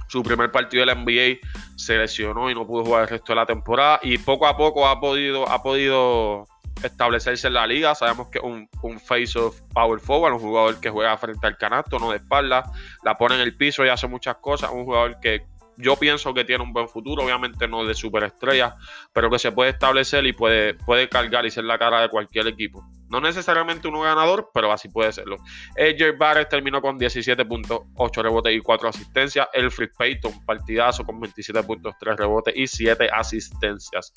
su 0.09 0.23
primer 0.23 0.51
partido 0.51 0.81
de 0.81 0.87
la 0.87 0.95
NBA 0.95 1.39
se 1.77 1.97
lesionó 1.97 2.51
y 2.51 2.55
no 2.55 2.67
pudo 2.67 2.83
jugar 2.83 3.03
el 3.03 3.09
resto 3.09 3.31
de 3.31 3.37
la 3.37 3.45
temporada. 3.45 3.99
Y 4.03 4.17
poco 4.17 4.45
a 4.45 4.57
poco 4.57 4.87
ha 4.87 4.99
podido, 4.99 5.47
ha 5.49 5.63
podido 5.63 6.47
establecerse 6.83 7.47
en 7.47 7.53
la 7.53 7.65
liga. 7.65 7.95
Sabemos 7.95 8.27
que 8.29 8.39
un, 8.39 8.69
un 8.81 8.99
face 8.99 9.37
of 9.39 9.59
power 9.73 9.99
forward, 9.99 10.33
un 10.33 10.39
jugador 10.39 10.79
que 10.79 10.89
juega 10.89 11.17
frente 11.17 11.47
al 11.47 11.57
canasto, 11.57 11.99
no 11.99 12.11
de 12.11 12.17
espalda, 12.17 12.63
la 13.03 13.15
pone 13.15 13.35
en 13.35 13.41
el 13.41 13.55
piso 13.55 13.85
y 13.85 13.89
hace 13.89 14.07
muchas 14.07 14.37
cosas. 14.37 14.71
Un 14.71 14.85
jugador 14.85 15.19
que 15.19 15.45
yo 15.77 15.95
pienso 15.95 16.33
que 16.33 16.43
tiene 16.43 16.63
un 16.63 16.73
buen 16.73 16.87
futuro, 16.89 17.23
obviamente 17.23 17.67
no 17.67 17.85
de 17.85 17.93
superestrella, 17.93 18.75
pero 19.13 19.29
que 19.29 19.39
se 19.39 19.51
puede 19.51 19.71
establecer 19.71 20.25
y 20.25 20.33
puede, 20.33 20.73
puede 20.73 21.07
cargar 21.07 21.45
y 21.45 21.51
ser 21.51 21.63
la 21.63 21.77
cara 21.77 22.01
de 22.01 22.09
cualquier 22.09 22.47
equipo. 22.47 22.83
No 23.09 23.21
necesariamente 23.21 23.87
uno 23.87 24.01
ganador, 24.01 24.51
pero 24.53 24.71
así 24.71 24.89
puede 24.89 25.11
serlo. 25.11 25.37
AJ 25.77 26.17
Barrett 26.17 26.49
terminó 26.49 26.81
con 26.81 26.97
17 26.97 27.45
puntos, 27.45 27.81
8 27.95 28.23
rebotes 28.23 28.55
y 28.55 28.59
4 28.59 28.89
asistencias. 28.89 29.47
Elfrid 29.53 29.89
Payton, 29.97 30.45
partidazo 30.45 31.05
con 31.05 31.19
27 31.19 31.63
puntos, 31.63 31.95
3 31.99 32.17
rebotes 32.17 32.53
y 32.55 32.67
7 32.67 33.09
asistencias. 33.13 34.11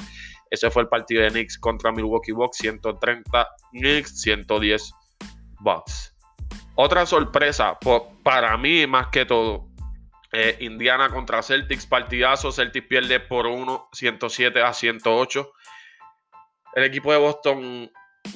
Ese 0.51 0.71
fue 0.71 0.83
el 0.83 0.89
partido 0.89 1.23
de 1.23 1.31
Knicks 1.31 1.59
contra 1.59 1.93
Milwaukee 1.93 2.33
Bucks, 2.33 2.59
130 2.59 3.49
Knicks, 3.73 4.21
110 4.23 4.93
Bucks. 5.61 6.15
Otra 6.75 7.07
sorpresa, 7.07 7.79
para 8.25 8.57
mí 8.57 8.87
más 8.87 9.09
que 9.09 9.27
todo, 9.27 9.71
eh, 10.33 10.57
Indiana 10.61 11.11
contra 11.11 11.43
Celtics, 11.43 11.87
partidazo. 11.87 12.53
Celtics 12.53 12.87
pierde 12.87 13.21
por 13.21 13.47
1, 13.47 13.89
107 13.93 14.63
a 14.63 14.73
108. 14.73 15.53
El 16.75 16.85
equipo 16.85 17.13
de 17.13 17.19
Boston 17.19 17.91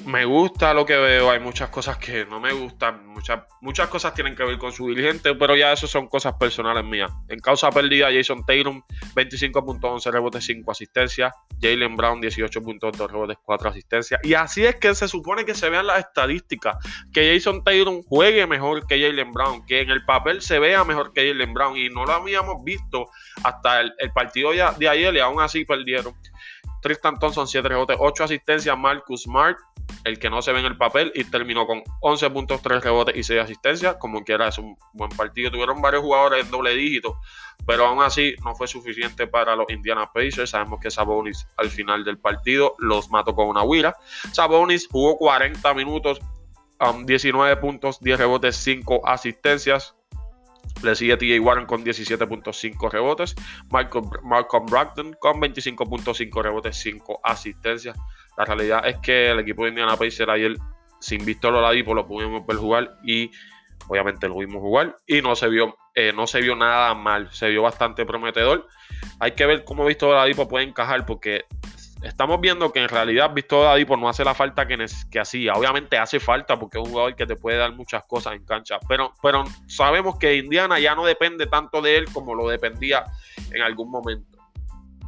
me 0.07 0.25
gusta 0.25 0.75
lo 0.75 0.85
que 0.85 0.97
veo, 0.97 1.31
hay 1.31 1.41
muchas 1.41 1.71
cosas 1.71 1.97
que 1.99 2.27
no 2.27 2.41
me 2.41 2.53
gustan, 2.53 3.07
muchas, 3.07 3.41
muchas 3.61 3.89
cosas 3.89 4.15
tienen 4.15 4.35
que 4.35 4.45
ver 4.45 4.59
con 4.59 4.73
su 4.73 4.89
dirigente, 4.89 5.35
pero 5.35 5.57
ya 5.57 5.73
eso 5.73 5.87
son 5.87 6.09
cosas 6.09 6.35
personales 6.35 6.85
mías. 6.85 7.11
En 7.29 7.39
causa 7.39 7.71
perdida, 7.71 8.09
Jason 8.13 8.45
Tatum, 8.45 8.83
25.11 9.15 10.11
rebotes, 10.11 10.45
5 10.45 10.71
asistencias, 10.71 11.33
Jalen 11.61 11.97
Brown, 11.97 12.21
18.2 12.21 13.09
rebotes, 13.09 13.39
4 13.43 13.71
asistencias. 13.71 14.21
Y 14.25 14.35
así 14.35 14.65
es 14.65 14.77
que 14.77 14.95
se 14.95 15.09
supone 15.09 15.45
que 15.45 15.55
se 15.55 15.71
vean 15.71 15.87
las 15.87 16.01
estadísticas, 16.01 16.77
que 17.13 17.35
Jason 17.35 17.65
Tatum 17.65 18.03
juegue 18.03 18.47
mejor 18.47 18.87
que 18.87 19.01
Jalen 19.01 19.33
Brown, 19.33 19.65
que 19.67 19.81
en 19.81 19.91
el 19.91 20.05
papel 20.05 20.43
se 20.43 20.59
vea 20.59 20.85
mejor 20.85 21.13
que 21.13 21.29
Jalen 21.29 21.55
Brown, 21.55 21.77
y 21.77 21.89
no 21.89 22.05
lo 22.05 22.13
habíamos 22.13 22.63
visto 22.65 23.09
hasta 23.43 23.81
el, 23.81 23.93
el 23.99 24.13
partido 24.13 24.53
de 24.53 24.89
ayer 24.89 25.15
y 25.15 25.21
aún 25.21 25.41
así 25.41 25.65
perdieron. 25.65 26.15
Tristan 26.85 27.19
Thompson, 27.19 27.49
7 27.49 27.67
rebotes, 27.67 27.97
8 27.99 28.25
asistencias. 28.25 28.77
Marcus 28.77 29.23
Smart, 29.23 29.57
el 30.05 30.19
que 30.19 30.29
no 30.31 30.43
se 30.43 30.53
ve 30.53 30.61
en 30.61 30.67
el 30.67 30.77
papel, 30.77 31.11
y 31.15 31.25
terminó 31.25 31.67
con 31.67 31.83
11 32.01 32.31
puntos, 32.31 32.63
3 32.63 32.85
rebotes 32.85 33.17
y 33.17 33.23
6 33.23 33.41
asistencias. 33.41 33.97
Como 33.97 34.23
quiera, 34.23 34.49
es 34.49 34.59
un 34.59 34.77
buen 34.93 35.11
partido. 35.11 35.51
Tuvieron 35.51 35.81
varios 35.81 36.03
jugadores 36.03 36.45
en 36.45 36.51
doble 36.51 36.75
dígito, 36.75 37.19
pero 37.67 37.87
aún 37.87 38.03
así 38.03 38.35
no 38.45 38.55
fue 38.55 38.69
suficiente 38.69 39.27
para 39.27 39.57
los 39.57 39.67
Indiana 39.71 40.11
Pacers. 40.13 40.51
Sabemos 40.51 40.79
que 40.81 40.91
Sabonis 40.91 41.47
al 41.57 41.71
final 41.71 42.05
del 42.05 42.19
partido 42.19 42.75
los 42.79 43.11
mató 43.11 43.35
con 43.35 43.49
una 43.49 43.63
huira. 43.63 43.97
Sabonis 44.33 44.89
jugó 44.89 45.17
40 45.17 45.73
minutos, 45.75 46.21
19 47.07 47.57
puntos, 47.57 47.99
10 48.01 48.19
rebotes, 48.19 48.57
5 48.57 49.09
asistencias. 49.09 49.95
Le 50.83 50.95
sigue 50.97 51.17
TJ 51.17 51.39
Warren 51.41 51.67
con 51.67 51.85
17.5 51.85 52.91
rebotes. 52.91 53.35
Malcolm 53.71 54.67
Brogdon 54.67 55.17
con 55.19 55.41
25.5 55.41 56.43
rebotes, 56.43 56.77
5 56.77 57.21
asistencias. 57.23 57.97
La 58.37 58.45
realidad 58.45 58.87
es 58.87 58.99
que 58.99 59.31
el 59.31 59.41
equipo 59.41 59.63
de 59.63 59.71
Indiana 59.71 59.97
Pacers 59.97 60.29
ayer, 60.29 60.57
sin 61.01 61.25
Víctor 61.25 61.55
Oladipo, 61.55 61.95
lo 61.95 62.07
pudimos 62.07 62.47
ver 62.47 62.57
jugar 62.57 62.97
y 63.05 63.31
obviamente 63.89 64.29
lo 64.29 64.39
vimos 64.39 64.61
jugar 64.61 64.97
y 65.07 65.21
no 65.23 65.37
se 65.37 65.49
vio, 65.49 65.77
eh, 65.95 66.13
no 66.15 66.27
se 66.27 66.41
vio 66.41 66.57
nada 66.57 66.95
mal. 66.95 67.29
Se 67.33 67.49
vio 67.49 67.63
bastante 67.63 68.05
prometedor. 68.05 68.67
Hay 69.21 69.33
que 69.33 69.47
ver 69.47 69.65
cómo 69.65 69.85
Víctor 69.85 70.11
Oladipo 70.11 70.49
puede 70.49 70.65
encajar 70.65 71.07
porque 71.07 71.45
estamos 72.03 72.41
viendo 72.41 72.73
que 72.73 72.81
en 72.81 72.89
realidad 72.89 73.33
Víctor 73.33 73.67
Oladipo 73.67 73.97
no 73.97 74.09
hace 74.09 74.25
la 74.25 74.35
falta 74.35 74.67
que, 74.67 74.85
que 75.11 75.21
hacía. 75.21 75.55
Obviamente 75.55 75.99
hace 75.99 76.21
falta 76.21 76.59
porque 76.59 76.79
es 76.79 76.85
un 76.85 76.91
jugador 76.91 77.15
que 77.15 77.27
te 77.27 77.37
puede 77.37 77.59
dar 77.59 77.73
muchas 77.73 78.05
cosas 78.07 78.35
en 78.35 78.45
cancha. 78.45 78.79
Pero, 78.89 79.13
pero 79.23 79.45
sabemos 79.67 80.19
que 80.19 80.37
Indiana 80.37 80.79
ya 80.79 80.95
no 80.95 81.05
depende 81.05 81.47
tanto 81.47 81.81
de 81.81 81.97
él 81.99 82.07
como 82.13 82.35
lo 82.35 82.49
dependía 82.49 83.05
en 83.53 83.63
algún 83.63 83.91
momento. 83.91 84.34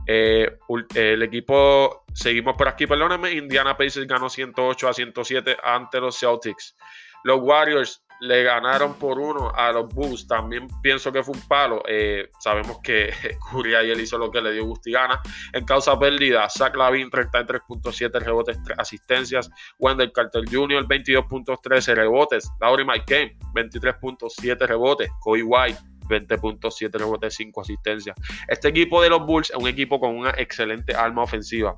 Eh, 0.07 0.59
el 0.95 1.23
equipo, 1.23 2.05
seguimos 2.15 2.57
por 2.57 2.69
aquí, 2.69 2.87
perdónenme. 2.87 3.33
Indiana 3.33 3.77
Pacers 3.77 4.07
ganó 4.07 4.29
108 4.29 4.89
a 4.89 4.95
107 4.95 5.57
ante 5.63 6.01
los 6.01 6.19
Celtics. 6.19 6.77
Los 7.25 7.41
Warriors 7.43 8.07
le 8.21 8.43
ganaron 8.45 8.95
por 8.95 9.19
uno 9.19 9.53
a 9.55 9.73
los 9.73 9.93
Bulls. 9.93 10.27
También 10.27 10.69
pienso 10.83 11.13
que 11.13 11.23
fue 11.23 11.35
un 11.35 11.49
palo. 11.49 11.83
Eh, 11.89 12.31
sabemos 12.39 12.79
que 12.83 13.11
Curry 13.51 13.75
ayer 13.75 13.99
hizo 14.01 14.19
lo 14.19 14.31
que 14.31 14.41
le 14.41 14.53
dio 14.53 14.65
Gustigana. 14.65 15.21
En 15.53 15.65
causa 15.65 15.99
perdida, 15.99 16.49
Zach 16.49 16.77
Lavin 16.77 17.11
33.7 17.11 18.21
rebotes, 18.21 18.63
3 18.63 18.79
asistencias. 18.79 19.51
Wendell 19.79 20.13
Carter 20.13 20.45
Jr. 20.49 20.87
22.13 20.87 21.95
rebotes. 21.95 22.51
Laurie 22.61 22.87
Mike 22.87 23.37
23.7 23.55 24.67
rebotes. 24.67 25.11
Cody 25.21 25.43
White 25.43 25.79
20.7 26.07 26.91
rebotes, 26.93 27.35
5 27.35 27.61
asistencias. 27.61 28.17
Este 28.49 28.69
equipo 28.69 29.03
de 29.03 29.11
los 29.11 29.25
Bulls 29.25 29.51
es 29.51 29.57
un 29.57 29.69
equipo 29.69 30.01
con 30.01 30.17
una 30.17 30.31
excelente 30.31 30.95
arma 30.95 31.23
ofensiva. 31.23 31.77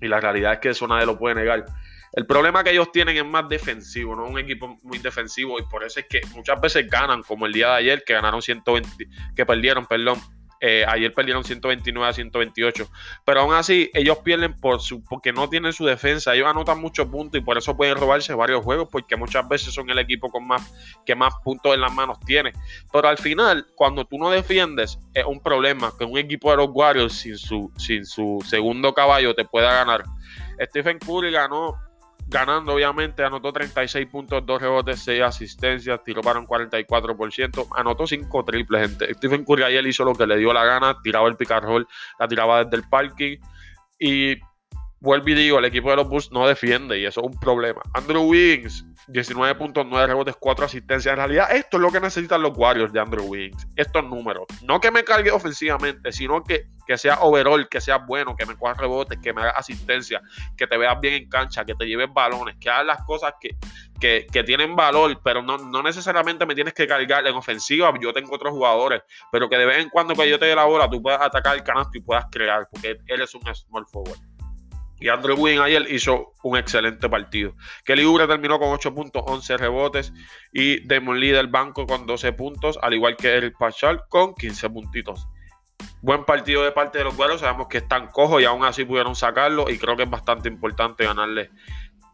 Y 0.00 0.08
la 0.08 0.20
realidad 0.20 0.54
es 0.54 0.58
que 0.60 0.68
eso 0.70 0.86
nadie 0.86 1.06
lo 1.06 1.18
puede 1.18 1.34
negar. 1.34 1.64
El 2.12 2.26
problema 2.26 2.64
que 2.64 2.70
ellos 2.70 2.90
tienen 2.92 3.16
es 3.16 3.26
más 3.26 3.48
defensivo, 3.48 4.16
no 4.16 4.24
un 4.24 4.38
equipo 4.38 4.78
muy 4.82 4.98
defensivo 4.98 5.58
y 5.58 5.62
por 5.64 5.84
eso 5.84 6.00
es 6.00 6.06
que 6.06 6.20
muchas 6.34 6.58
veces 6.60 6.88
ganan, 6.88 7.22
como 7.22 7.46
el 7.46 7.52
día 7.52 7.68
de 7.68 7.74
ayer 7.74 8.04
que 8.06 8.14
ganaron 8.14 8.40
120, 8.40 8.88
que 9.34 9.44
perdieron, 9.44 9.84
perdón, 9.84 10.18
Eh, 10.60 10.84
ayer 10.88 11.12
perdieron 11.12 11.44
129 11.44 12.08
a 12.08 12.12
128. 12.12 12.88
Pero 13.24 13.40
aún 13.40 13.54
así, 13.54 13.90
ellos 13.94 14.18
pierden 14.18 14.54
porque 15.08 15.32
no 15.32 15.48
tienen 15.48 15.72
su 15.72 15.84
defensa. 15.84 16.34
Ellos 16.34 16.48
anotan 16.48 16.80
muchos 16.80 17.06
puntos 17.08 17.40
y 17.40 17.44
por 17.44 17.58
eso 17.58 17.76
pueden 17.76 17.96
robarse 17.96 18.34
varios 18.34 18.64
juegos, 18.64 18.88
porque 18.90 19.16
muchas 19.16 19.48
veces 19.48 19.74
son 19.74 19.90
el 19.90 19.98
equipo 19.98 20.30
con 20.30 20.46
más, 20.46 20.72
que 21.04 21.14
más 21.14 21.34
puntos 21.44 21.74
en 21.74 21.80
las 21.80 21.92
manos 21.92 22.18
tiene. 22.20 22.52
Pero 22.92 23.08
al 23.08 23.18
final, 23.18 23.66
cuando 23.74 24.04
tú 24.04 24.18
no 24.18 24.30
defiendes, 24.30 24.98
es 25.14 25.24
un 25.24 25.40
problema 25.40 25.92
que 25.98 26.04
un 26.04 26.18
equipo 26.18 26.50
de 26.50 26.58
los 26.58 26.68
Warriors 26.72 27.14
sin 27.14 27.36
su, 27.36 27.70
sin 27.76 28.04
su 28.04 28.42
segundo 28.46 28.94
caballo 28.94 29.34
te 29.34 29.44
pueda 29.44 29.72
ganar. 29.72 30.04
Stephen 30.58 30.98
Curry 30.98 31.32
ganó 31.32 31.76
ganando 32.26 32.74
obviamente, 32.74 33.22
anotó 33.22 33.52
36 33.52 34.06
puntos, 34.08 34.44
2 34.44 34.60
rebotes, 34.60 35.00
6 35.00 35.22
asistencias, 35.22 36.02
tiró 36.02 36.22
para 36.22 36.38
un 36.38 36.46
44%, 36.46 37.68
anotó 37.76 38.06
5 38.06 38.44
triples. 38.44 38.88
Gente. 38.88 39.14
Stephen 39.14 39.44
Curry 39.44 39.62
ayer 39.64 39.86
hizo 39.86 40.04
lo 40.04 40.14
que 40.14 40.26
le 40.26 40.36
dio 40.36 40.52
la 40.52 40.64
gana, 40.64 40.96
tiraba 41.02 41.28
el 41.28 41.36
pick 41.36 41.50
roll, 41.60 41.86
la 42.18 42.28
tiraba 42.28 42.64
desde 42.64 42.76
el 42.76 42.88
parking 42.88 43.38
y 43.98 44.36
vuelvo 45.06 45.28
y 45.28 45.34
digo, 45.34 45.58
el 45.60 45.64
equipo 45.64 45.88
de 45.90 45.96
los 45.96 46.08
Bulls 46.08 46.32
no 46.32 46.46
defiende 46.46 46.98
y 46.98 47.06
eso 47.06 47.20
es 47.20 47.26
un 47.28 47.38
problema. 47.38 47.80
Andrew 47.94 48.24
Wiggins 48.24 48.84
19.9 49.08 50.06
rebotes, 50.06 50.34
4 50.38 50.64
asistencias. 50.64 51.12
En 51.12 51.18
realidad, 51.18 51.54
esto 51.54 51.76
es 51.76 51.80
lo 51.80 51.92
que 51.92 52.00
necesitan 52.00 52.42
los 52.42 52.56
Warriors 52.56 52.92
de 52.92 52.98
Andrew 53.00 53.24
Wiggins. 53.24 53.66
Estos 53.76 54.04
números. 54.04 54.46
No 54.62 54.80
que 54.80 54.90
me 54.90 55.04
cargue 55.04 55.30
ofensivamente, 55.30 56.10
sino 56.10 56.42
que, 56.42 56.66
que 56.86 56.98
sea 56.98 57.20
overall, 57.20 57.68
que 57.68 57.80
sea 57.80 57.98
bueno, 57.98 58.34
que 58.34 58.44
me 58.46 58.56
coja 58.56 58.74
rebotes, 58.74 59.18
que 59.22 59.32
me 59.32 59.42
haga 59.42 59.50
asistencia, 59.52 60.20
que 60.56 60.66
te 60.66 60.76
veas 60.76 61.00
bien 61.00 61.14
en 61.14 61.28
cancha, 61.28 61.64
que 61.64 61.74
te 61.76 61.86
lleves 61.86 62.12
balones, 62.12 62.56
que 62.58 62.68
hagas 62.68 62.86
las 62.86 63.04
cosas 63.04 63.34
que, 63.40 63.56
que, 64.00 64.42
tienen 64.42 64.74
valor, 64.74 65.20
pero 65.22 65.40
no, 65.40 65.56
no, 65.56 65.82
necesariamente 65.82 66.44
me 66.44 66.54
tienes 66.56 66.74
que 66.74 66.88
cargar 66.88 67.24
en 67.26 67.34
ofensiva. 67.34 67.92
Yo 68.00 68.12
tengo 68.12 68.34
otros 68.34 68.52
jugadores, 68.52 69.02
pero 69.30 69.48
que 69.48 69.56
de 69.56 69.66
vez 69.66 69.78
en 69.78 69.88
cuando 69.88 70.14
que 70.14 70.28
yo 70.28 70.38
te 70.38 70.46
dé 70.46 70.56
la 70.56 70.64
bola, 70.64 70.90
tú 70.90 71.00
puedas 71.00 71.20
atacar 71.20 71.54
el 71.54 71.62
canasto 71.62 71.96
y 71.96 72.00
puedas 72.00 72.26
crear, 72.30 72.66
porque 72.72 72.98
él 73.06 73.22
es 73.22 73.32
un 73.36 73.42
small 73.54 73.86
forward. 73.86 74.18
Y 74.98 75.08
Andrew 75.08 75.36
Wiggins 75.36 75.62
ayer 75.62 75.86
hizo 75.90 76.32
un 76.42 76.56
excelente 76.56 77.08
partido. 77.08 77.54
Kelly 77.84 78.04
Oubre 78.04 78.26
terminó 78.26 78.58
con 78.58 78.70
8 78.70 78.94
puntos, 78.94 79.22
11 79.26 79.56
rebotes. 79.58 80.12
Y 80.52 80.80
Demon 80.86 81.20
Lee 81.20 81.30
del 81.30 81.48
banco 81.48 81.86
con 81.86 82.06
12 82.06 82.32
puntos, 82.32 82.78
al 82.82 82.94
igual 82.94 83.16
que 83.16 83.34
el 83.34 83.52
Pachal 83.52 84.02
con 84.08 84.34
15 84.34 84.70
puntitos. 84.70 85.28
Buen 86.00 86.24
partido 86.24 86.64
de 86.64 86.72
parte 86.72 86.98
de 86.98 87.04
los 87.04 87.16
güeros. 87.16 87.40
Sabemos 87.40 87.68
que 87.68 87.78
están 87.78 88.08
cojos 88.08 88.40
y 88.40 88.46
aún 88.46 88.64
así 88.64 88.84
pudieron 88.84 89.14
sacarlo. 89.14 89.68
Y 89.68 89.78
creo 89.78 89.96
que 89.96 90.04
es 90.04 90.10
bastante 90.10 90.48
importante 90.48 91.04
ganarle 91.04 91.50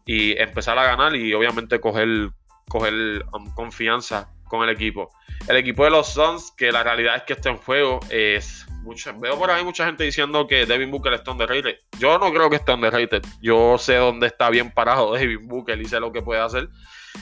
y 0.05 0.37
empezar 0.41 0.77
a 0.77 0.83
ganar 0.83 1.15
y 1.15 1.33
obviamente 1.33 1.79
coger, 1.79 2.31
coger 2.67 3.25
um, 3.31 3.53
confianza 3.53 4.29
con 4.45 4.67
el 4.67 4.69
equipo. 4.69 5.09
El 5.47 5.57
equipo 5.57 5.83
de 5.83 5.91
los 5.91 6.13
Suns, 6.13 6.51
que 6.51 6.71
la 6.71 6.83
realidad 6.83 7.15
es 7.15 7.23
que 7.23 7.33
está 7.33 7.49
en 7.49 7.57
juego, 7.57 7.99
es 8.09 8.67
veo 9.19 9.37
por 9.37 9.49
ahí 9.51 9.63
mucha 9.63 9.85
gente 9.85 10.03
diciendo 10.03 10.47
que 10.47 10.65
Devin 10.65 10.91
Booker 10.91 11.13
está 11.13 11.31
underrated. 11.31 11.77
Yo 11.99 12.17
no 12.17 12.31
creo 12.31 12.49
que 12.49 12.57
esté 12.57 12.73
underrated. 12.73 13.23
Yo 13.41 13.77
sé 13.77 13.95
dónde 13.95 14.27
está 14.27 14.49
bien 14.49 14.71
parado 14.71 15.13
Devin 15.13 15.47
Booker 15.47 15.79
y 15.79 15.85
sé 15.85 15.99
lo 15.99 16.11
que 16.11 16.21
puede 16.21 16.41
hacer. 16.41 16.69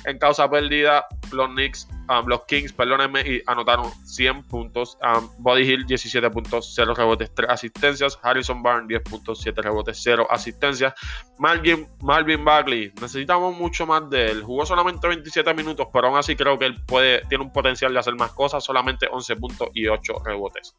En 0.05 0.17
causa 0.17 0.49
perdida, 0.49 1.05
los 1.31 1.49
Knicks, 1.49 1.87
um, 2.09 2.25
los 2.25 2.45
Kings, 2.45 2.71
perdónenme, 2.71 3.21
y 3.21 3.41
anotaron 3.45 3.91
100 4.05 4.43
puntos. 4.43 4.97
Body 5.37 5.63
Hill 5.63 5.85
17 5.85 6.29
puntos, 6.29 6.71
0 6.75 6.93
rebotes, 6.95 7.33
3 7.35 7.49
asistencias. 7.49 8.17
Harrison 8.23 8.63
Barnes 8.63 8.87
10 8.87 9.01
puntos, 9.03 9.41
7 9.41 9.61
rebotes, 9.61 9.99
0 10.01 10.25
asistencias. 10.29 10.93
Marvin, 11.37 11.87
Marvin 12.01 12.43
Bagley, 12.43 12.93
necesitamos 13.01 13.55
mucho 13.55 13.85
más 13.85 14.09
de 14.09 14.31
él. 14.31 14.43
Jugó 14.43 14.65
solamente 14.65 15.07
27 15.07 15.53
minutos, 15.53 15.87
pero 15.91 16.07
aún 16.07 16.17
así 16.17 16.35
creo 16.35 16.57
que 16.57 16.65
él 16.65 16.81
puede, 16.85 17.21
tiene 17.27 17.43
un 17.43 17.51
potencial 17.51 17.93
de 17.93 17.99
hacer 17.99 18.15
más 18.15 18.31
cosas. 18.31 18.63
Solamente 18.63 19.07
11 19.11 19.35
puntos 19.35 19.69
y 19.73 19.87
8 19.87 20.13
rebotes. 20.25 20.73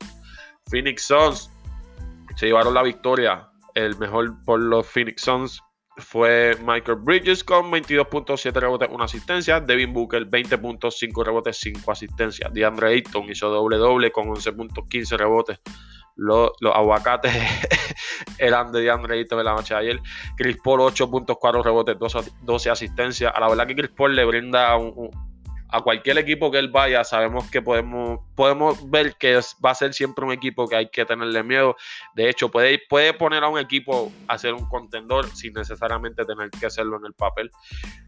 Phoenix 0.70 1.02
Suns 1.04 1.50
se 2.36 2.46
llevaron 2.46 2.74
la 2.74 2.82
victoria. 2.82 3.48
El 3.74 3.96
mejor 3.98 4.42
por 4.44 4.60
los 4.60 4.86
Phoenix 4.86 5.22
Suns 5.22 5.62
fue 5.98 6.56
Michael 6.60 6.98
Bridges 6.98 7.44
con 7.44 7.70
22.7 7.70 8.52
rebotes, 8.52 8.88
1 8.90 9.04
asistencia. 9.04 9.60
Devin 9.60 9.92
Booker 9.92 10.24
20 10.24 10.58
puntos, 10.58 10.98
5 10.98 11.24
rebotes, 11.24 11.58
5 11.58 11.92
asistencias. 11.92 12.52
DeAndre 12.52 12.88
Ayton 12.88 13.30
hizo 13.30 13.48
doble 13.48 13.76
doble 13.76 14.10
con 14.10 14.28
11 14.28 14.52
puntos, 14.52 14.84
15 14.88 15.16
rebotes. 15.16 15.60
Los, 16.16 16.50
aguacates 16.74 17.32
eran 18.38 18.70
de 18.72 18.82
DeAndre 18.82 19.18
Ayton 19.18 19.38
en 19.38 19.44
la 19.44 19.54
noche 19.54 19.74
de 19.74 19.80
ayer. 19.80 20.00
Chris 20.36 20.56
Paul 20.62 20.80
8.4 20.80 21.62
rebotes, 21.62 21.96
12, 22.42 22.70
asistencias. 22.70 23.32
A 23.34 23.40
la 23.40 23.48
verdad 23.48 23.66
que 23.66 23.76
Chris 23.76 23.90
Paul 23.90 24.16
le 24.16 24.24
brinda 24.24 24.76
un 24.76 25.10
a 25.72 25.80
cualquier 25.80 26.18
equipo 26.18 26.50
que 26.50 26.58
él 26.58 26.68
vaya, 26.68 27.02
sabemos 27.02 27.50
que 27.50 27.62
podemos, 27.62 28.20
podemos 28.36 28.90
ver 28.90 29.16
que 29.16 29.40
va 29.64 29.70
a 29.70 29.74
ser 29.74 29.94
siempre 29.94 30.24
un 30.24 30.32
equipo 30.32 30.68
que 30.68 30.76
hay 30.76 30.90
que 30.90 31.06
tenerle 31.06 31.42
miedo. 31.42 31.76
De 32.14 32.28
hecho, 32.28 32.50
puede, 32.50 32.80
puede 32.88 33.14
poner 33.14 33.42
a 33.42 33.48
un 33.48 33.58
equipo 33.58 34.12
a 34.28 34.36
ser 34.36 34.52
un 34.52 34.68
contendor 34.68 35.28
sin 35.34 35.54
necesariamente 35.54 36.26
tener 36.26 36.50
que 36.50 36.66
hacerlo 36.66 36.98
en 36.98 37.06
el 37.06 37.14
papel. 37.14 37.50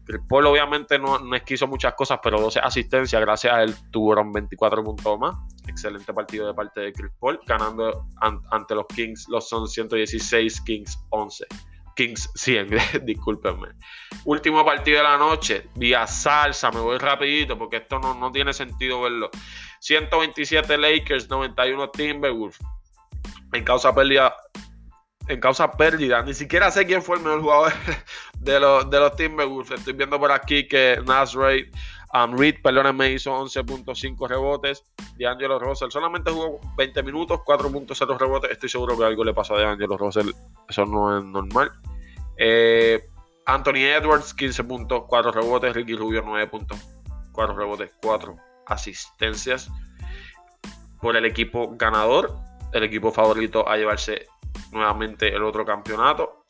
Chris 0.05 0.21
Paul 0.29 0.45
obviamente 0.45 0.99
no, 0.99 1.17
no 1.17 1.35
es 1.35 1.41
que 1.41 1.55
hizo 1.55 1.65
muchas 1.65 1.95
cosas, 1.95 2.19
pero 2.21 2.39
12 2.39 2.59
asistencias, 2.59 3.19
gracias 3.19 3.53
a 3.53 3.63
él 3.63 3.73
tuvieron 3.91 4.31
24 4.31 4.83
puntos 4.83 5.19
más. 5.19 5.35
Excelente 5.67 6.13
partido 6.13 6.45
de 6.45 6.53
parte 6.53 6.81
de 6.81 6.93
Chris 6.93 7.11
Paul, 7.19 7.39
ganando 7.47 8.05
ante 8.21 8.75
los 8.75 8.85
Kings, 8.93 9.27
los 9.27 9.49
son 9.49 9.67
116, 9.67 10.61
Kings 10.61 10.99
11. 11.09 11.45
Kings 11.95 12.29
100, 12.35 13.05
discúlpenme. 13.05 13.69
Último 14.25 14.63
partido 14.65 14.97
de 14.97 15.03
la 15.03 15.17
noche, 15.17 15.69
vía 15.75 16.05
salsa, 16.07 16.71
me 16.71 16.79
voy 16.79 16.97
rapidito 16.97 17.57
porque 17.57 17.77
esto 17.77 17.99
no, 17.99 18.13
no 18.15 18.31
tiene 18.31 18.53
sentido 18.53 19.01
verlo. 19.01 19.29
127 19.79 20.77
Lakers, 20.77 21.29
91 21.29 21.89
Timberwolves. 21.89 22.59
En 23.53 23.63
causa 23.63 23.93
pérdida, 23.93 24.35
en 25.27 25.39
causa 25.39 25.71
pérdida, 25.71 26.21
ni 26.23 26.33
siquiera 26.33 26.69
sé 26.71 26.85
quién 26.85 27.01
fue 27.01 27.17
el 27.17 27.23
mejor 27.23 27.41
jugador 27.41 27.73
de 28.39 28.59
los, 28.59 28.89
de 28.89 28.99
los 28.99 29.15
Timberwolves. 29.15 29.71
Estoy 29.71 29.93
viendo 29.93 30.19
por 30.19 30.31
aquí 30.31 30.67
que 30.67 30.99
Nasray 31.05 31.71
um, 32.13 32.37
Reed, 32.37 32.55
perdónenme, 32.61 33.11
hizo 33.11 33.31
11.5 33.31 34.27
rebotes. 34.27 34.83
D'Angelo 35.17 35.59
Russell 35.59 35.91
solamente 35.91 36.31
jugó 36.31 36.59
20 36.77 37.03
minutos, 37.03 37.39
4.0 37.45 38.17
rebotes. 38.17 38.51
Estoy 38.51 38.69
seguro 38.69 38.97
que 38.97 39.05
algo 39.05 39.23
le 39.23 39.33
pasó 39.33 39.55
a 39.55 39.61
D'Angelo 39.61 39.97
Russell. 39.97 40.31
Eso 40.69 40.85
no 40.85 41.17
es 41.17 41.23
normal. 41.23 41.71
Eh, 42.37 43.07
Anthony 43.45 43.85
Edwards, 43.85 44.35
15.4 44.35 45.33
rebotes. 45.33 45.73
Ricky 45.73 45.95
Rubio, 45.95 46.23
9.4 46.23 47.55
rebotes, 47.55 47.91
4 48.01 48.35
asistencias. 48.67 49.69
Por 51.01 51.15
el 51.15 51.25
equipo 51.25 51.75
ganador, 51.75 52.35
el 52.73 52.83
equipo 52.83 53.11
favorito 53.11 53.67
a 53.67 53.77
llevarse 53.77 54.27
nuevamente 54.71 55.33
el 55.33 55.43
otro 55.43 55.65
campeonato. 55.65 56.45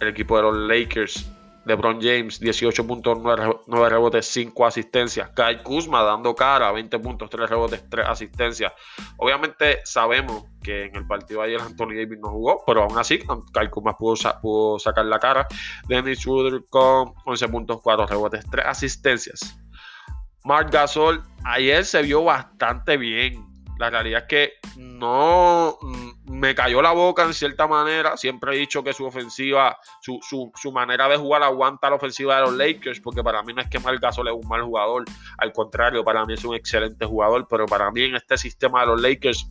El 0.00 0.08
equipo 0.08 0.36
de 0.36 0.42
los 0.42 0.56
Lakers 0.56 1.30
LeBron 1.66 2.00
James, 2.00 2.40
18.9 2.40 3.88
rebotes, 3.88 4.26
5 4.26 4.66
asistencias. 4.66 5.30
Kyle 5.30 5.62
Kuzma 5.62 6.02
dando 6.02 6.34
cara, 6.34 6.70
20 6.72 6.98
puntos, 6.98 7.30
3 7.30 7.48
rebotes, 7.48 7.88
3 7.88 8.06
asistencias. 8.06 8.72
Obviamente 9.16 9.80
sabemos 9.84 10.44
que 10.62 10.84
en 10.84 10.96
el 10.96 11.06
partido 11.06 11.42
ayer 11.42 11.60
Anthony 11.60 11.94
Davis 11.94 12.18
no 12.20 12.30
jugó, 12.30 12.62
pero 12.66 12.82
aún 12.82 12.98
así 12.98 13.18
Kyle 13.52 13.70
Kuzma 13.70 13.96
pudo, 13.96 14.78
sacar 14.78 15.04
la 15.06 15.18
cara. 15.18 15.46
Dennis 15.88 16.20
Schroeder 16.20 16.64
con 16.68 17.14
11 17.24 17.48
puntos, 17.48 17.80
4 17.82 18.06
rebotes, 18.06 18.44
3 18.50 18.66
asistencias. 18.66 19.58
Mark 20.44 20.70
Gasol 20.70 21.22
ayer 21.44 21.84
se 21.84 22.02
vio 22.02 22.24
bastante 22.24 22.96
bien. 22.98 23.53
La 23.78 23.90
realidad 23.90 24.22
es 24.22 24.28
que 24.28 24.52
no 24.76 25.78
me 26.26 26.54
cayó 26.54 26.80
la 26.80 26.92
boca 26.92 27.24
en 27.24 27.34
cierta 27.34 27.66
manera. 27.66 28.16
Siempre 28.16 28.54
he 28.54 28.58
dicho 28.58 28.84
que 28.84 28.92
su 28.92 29.04
ofensiva, 29.04 29.78
su, 30.00 30.20
su, 30.22 30.72
manera 30.72 31.08
de 31.08 31.16
jugar 31.16 31.42
aguanta 31.42 31.90
la 31.90 31.96
ofensiva 31.96 32.36
de 32.36 32.42
los 32.42 32.54
Lakers, 32.54 33.00
porque 33.00 33.22
para 33.22 33.42
mí 33.42 33.52
no 33.52 33.60
es 33.60 33.68
que 33.68 33.80
Marc 33.80 34.02
es 34.02 34.18
un 34.18 34.48
mal 34.48 34.62
jugador, 34.62 35.04
al 35.38 35.52
contrario, 35.52 36.04
para 36.04 36.24
mí 36.24 36.34
es 36.34 36.44
un 36.44 36.54
excelente 36.54 37.04
jugador, 37.04 37.46
pero 37.48 37.66
para 37.66 37.90
mí 37.90 38.02
en 38.02 38.16
este 38.16 38.38
sistema 38.38 38.80
de 38.80 38.86
los 38.86 39.00
Lakers 39.00 39.46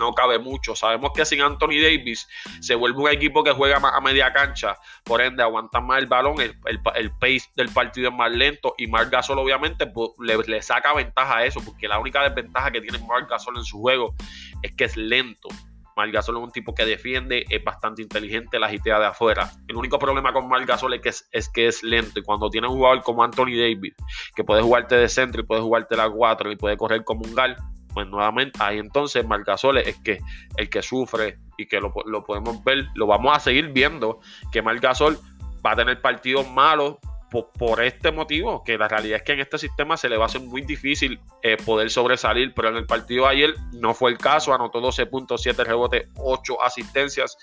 no 0.00 0.12
cabe 0.12 0.38
mucho. 0.38 0.74
Sabemos 0.74 1.12
que 1.14 1.24
sin 1.24 1.42
Anthony 1.42 1.80
Davis 1.80 2.26
se 2.60 2.74
vuelve 2.74 2.98
un 2.98 3.08
equipo 3.08 3.44
que 3.44 3.52
juega 3.52 3.78
más 3.78 3.92
a 3.94 4.00
media 4.00 4.32
cancha, 4.32 4.76
por 5.04 5.20
ende 5.20 5.42
aguanta 5.42 5.80
más 5.80 6.00
el 6.00 6.06
balón, 6.06 6.40
el, 6.40 7.10
pace 7.12 7.48
del 7.54 7.68
partido 7.68 8.08
es 8.08 8.14
más 8.14 8.32
lento 8.32 8.74
y 8.78 8.86
Marc 8.86 9.10
Gasol 9.10 9.38
obviamente 9.38 9.86
pues, 9.86 10.10
le, 10.18 10.62
saca 10.62 10.92
ventaja 10.94 11.38
a 11.38 11.44
eso, 11.44 11.60
porque 11.64 11.86
la 11.86 11.98
única 11.98 12.22
desventaja 12.22 12.70
que 12.70 12.80
tiene 12.80 12.98
Marc 13.06 13.30
Gasol 13.30 13.58
en 13.58 13.64
su 13.64 13.78
juego 13.78 14.14
es 14.62 14.74
que 14.74 14.84
es 14.84 14.96
lento. 14.96 15.48
Marc 15.96 16.12
Gasol 16.12 16.38
es 16.38 16.42
un 16.44 16.50
tipo 16.50 16.74
que 16.74 16.86
defiende, 16.86 17.44
es 17.50 17.62
bastante 17.62 18.00
inteligente, 18.00 18.58
la 18.58 18.70
gitea 18.70 18.98
de 18.98 19.06
afuera. 19.06 19.50
El 19.68 19.76
único 19.76 19.98
problema 19.98 20.32
con 20.32 20.48
Marc 20.48 20.66
Gasol 20.66 20.94
es 20.94 21.00
que 21.02 21.10
es, 21.10 21.48
que 21.50 21.66
es 21.66 21.82
lento 21.82 22.20
y 22.20 22.22
cuando 22.22 22.48
tiene 22.48 22.68
un 22.68 22.76
jugador 22.76 23.02
como 23.02 23.22
Anthony 23.22 23.56
Davis, 23.58 23.94
que 24.34 24.42
puede 24.42 24.62
jugarte 24.62 24.94
de 24.94 25.08
centro 25.10 25.42
y 25.42 25.44
puede 25.44 25.60
jugarte 25.60 25.96
la 25.96 26.08
4 26.08 26.52
y 26.52 26.56
puede 26.56 26.78
correr 26.78 27.04
como 27.04 27.26
un 27.26 27.34
gal, 27.34 27.56
pues 27.92 28.06
nuevamente 28.08 28.58
ahí 28.62 28.78
entonces 28.78 29.26
Margasol 29.26 29.78
es 29.78 29.96
que 29.98 30.18
el 30.56 30.70
que 30.70 30.82
sufre 30.82 31.38
y 31.56 31.66
que 31.66 31.80
lo, 31.80 31.92
podemos 31.92 32.62
ver, 32.64 32.86
lo 32.94 33.06
vamos 33.06 33.36
a 33.36 33.40
seguir 33.40 33.68
viendo, 33.68 34.20
que 34.50 34.62
Margasol 34.62 35.18
va 35.64 35.72
a 35.72 35.76
tener 35.76 36.00
partidos 36.00 36.50
malos 36.50 36.96
por, 37.30 37.80
este 37.80 38.10
motivo, 38.10 38.64
que 38.64 38.76
la 38.76 38.88
realidad 38.88 39.18
es 39.18 39.22
que 39.22 39.32
en 39.32 39.40
este 39.40 39.56
sistema 39.56 39.96
se 39.96 40.08
le 40.08 40.16
va 40.16 40.24
a 40.24 40.26
hacer 40.26 40.40
muy 40.40 40.62
difícil 40.62 41.20
eh, 41.42 41.56
poder 41.64 41.88
sobresalir, 41.88 42.52
pero 42.54 42.70
en 42.70 42.76
el 42.76 42.86
partido 42.86 43.24
de 43.24 43.30
ayer 43.30 43.54
no 43.72 43.94
fue 43.94 44.10
el 44.10 44.18
caso, 44.18 44.52
anotó 44.52 44.80
12 44.80 45.06
puntos, 45.06 45.42
7 45.42 45.62
rebotes, 45.62 46.08
8 46.16 46.60
asistencias 46.60 47.36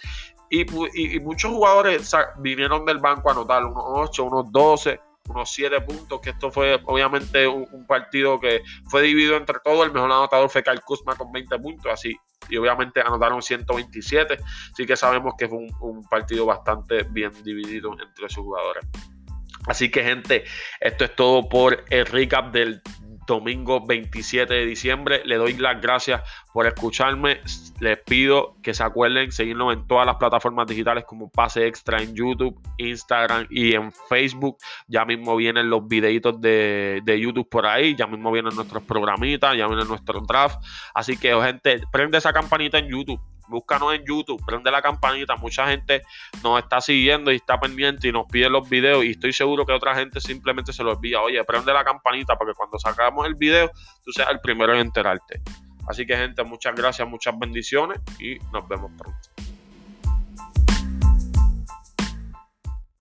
y, 0.50 1.20
muchos 1.20 1.52
jugadores 1.52 2.16
vinieron 2.40 2.86
del 2.86 3.00
banco 3.00 3.30
a 3.30 3.34
anotar 3.34 3.66
unos 3.66 3.84
8, 3.86 4.24
unos 4.24 4.52
12, 4.52 5.00
unos 5.28 5.52
7 5.52 5.82
puntos, 5.82 6.22
que 6.22 6.32
esto 6.32 6.52
fue 6.52 6.80
obviamente 6.86 7.48
un, 7.48 7.86
partido 7.88 8.40
que 8.40 8.62
fue 8.90 9.02
dividido 9.02 9.38
entre 9.38 9.60
todos, 9.64 9.86
el 9.86 9.94
mejor 9.94 10.12
anotador 10.12 10.50
fue 10.50 10.64
Kyle 10.64 10.82
Kuzma 10.82 11.16
con 11.16 11.32
20 11.32 11.58
puntos, 11.60 11.92
así, 11.92 12.16
y 12.50 12.58
obviamente 12.58 13.02
anotaron 13.02 13.42
127, 13.42 14.38
así 14.74 14.86
que 14.86 14.96
sabemos 14.96 15.34
que 15.38 15.48
fue 15.48 15.58
un, 15.58 15.70
un 15.80 16.04
partido 16.04 16.46
bastante 16.46 17.04
bien 17.04 17.32
dividido 17.44 17.94
entre 17.94 18.30
sus 18.30 18.44
jugadores. 18.44 18.86
Así 19.68 19.92
que 19.92 20.04
gente, 20.04 20.46
esto 20.80 21.04
es 21.06 21.16
todo 21.16 21.48
por 21.50 21.84
el 21.90 22.06
recap 22.06 22.54
del 22.54 22.82
domingo 23.28 23.86
27 23.86 24.52
de 24.52 24.66
diciembre. 24.66 25.22
Le 25.26 25.36
doy 25.36 25.54
las 25.54 25.80
gracias 25.80 26.24
por 26.52 26.66
escucharme. 26.66 27.42
Les 27.80 28.00
pido 28.00 28.56
que 28.64 28.74
se 28.74 28.84
acuerden 28.84 29.32
seguirnos 29.32 29.74
en 29.74 29.86
todas 29.86 30.08
las 30.08 30.16
plataformas 30.16 30.66
digitales 30.66 31.04
como 31.06 31.30
Pase 31.30 31.68
Extra 31.68 32.02
en 32.02 32.16
YouTube, 32.16 32.60
Instagram 32.78 33.46
y 33.52 33.76
en 33.76 33.92
Facebook. 33.92 34.58
Ya 34.88 35.06
mismo 35.06 35.36
vienen 35.36 35.70
los 35.70 35.88
videitos 35.88 36.42
de, 36.42 37.02
de 37.04 37.20
YouTube 37.20 37.48
por 37.48 37.68
ahí. 37.68 37.96
Ya 37.96 38.08
mismo 38.08 38.32
vienen 38.32 38.56
nuestros 38.56 38.82
programitas, 38.84 39.56
ya 39.56 39.68
vienen 39.68 39.88
nuestros 39.88 40.26
draft. 40.26 40.60
Así 40.96 41.18
que, 41.18 41.40
gente, 41.40 41.82
prende 41.92 42.18
esa 42.18 42.34
campanita 42.34 42.80
en 42.80 42.90
YouTube 42.90 43.22
búscanos 43.48 43.94
en 43.94 44.04
YouTube, 44.06 44.44
prende 44.46 44.72
la 44.72 44.82
campanita. 44.82 45.36
Mucha 45.36 45.68
gente 45.68 46.02
nos 46.44 46.60
está 46.60 46.82
siguiendo 46.82 47.32
y 47.32 47.38
está 47.38 47.60
pendiente 47.60 48.08
y 48.08 48.12
nos 48.12 48.26
pide 48.28 48.50
los 48.50 48.70
videos. 48.70 49.04
Y 49.06 49.12
estoy 49.12 49.34
seguro 49.34 49.66
que 49.66 49.74
otra 49.74 49.96
gente 49.96 50.22
simplemente 50.22 50.74
se 50.74 50.84
lo 50.84 50.94
envía. 50.94 51.22
Oye, 51.22 51.44
prende 51.44 51.74
la 51.74 51.84
campanita 51.84 52.36
para 52.36 52.52
que 52.52 52.56
cuando 52.56 52.78
sacamos 52.80 53.26
el 53.26 53.36
video, 53.36 53.72
tú 54.04 54.12
seas 54.12 54.30
el 54.30 54.40
primero 54.40 54.74
en 54.74 54.80
enterarte. 54.80 55.42
Así 55.88 56.06
que, 56.06 56.18
gente, 56.18 56.44
muchas 56.44 56.76
gracias, 56.76 57.08
muchas 57.08 57.38
bendiciones 57.40 58.00
y 58.20 58.38
nos 58.52 58.68
vemos 58.68 58.92
pronto. 58.98 59.47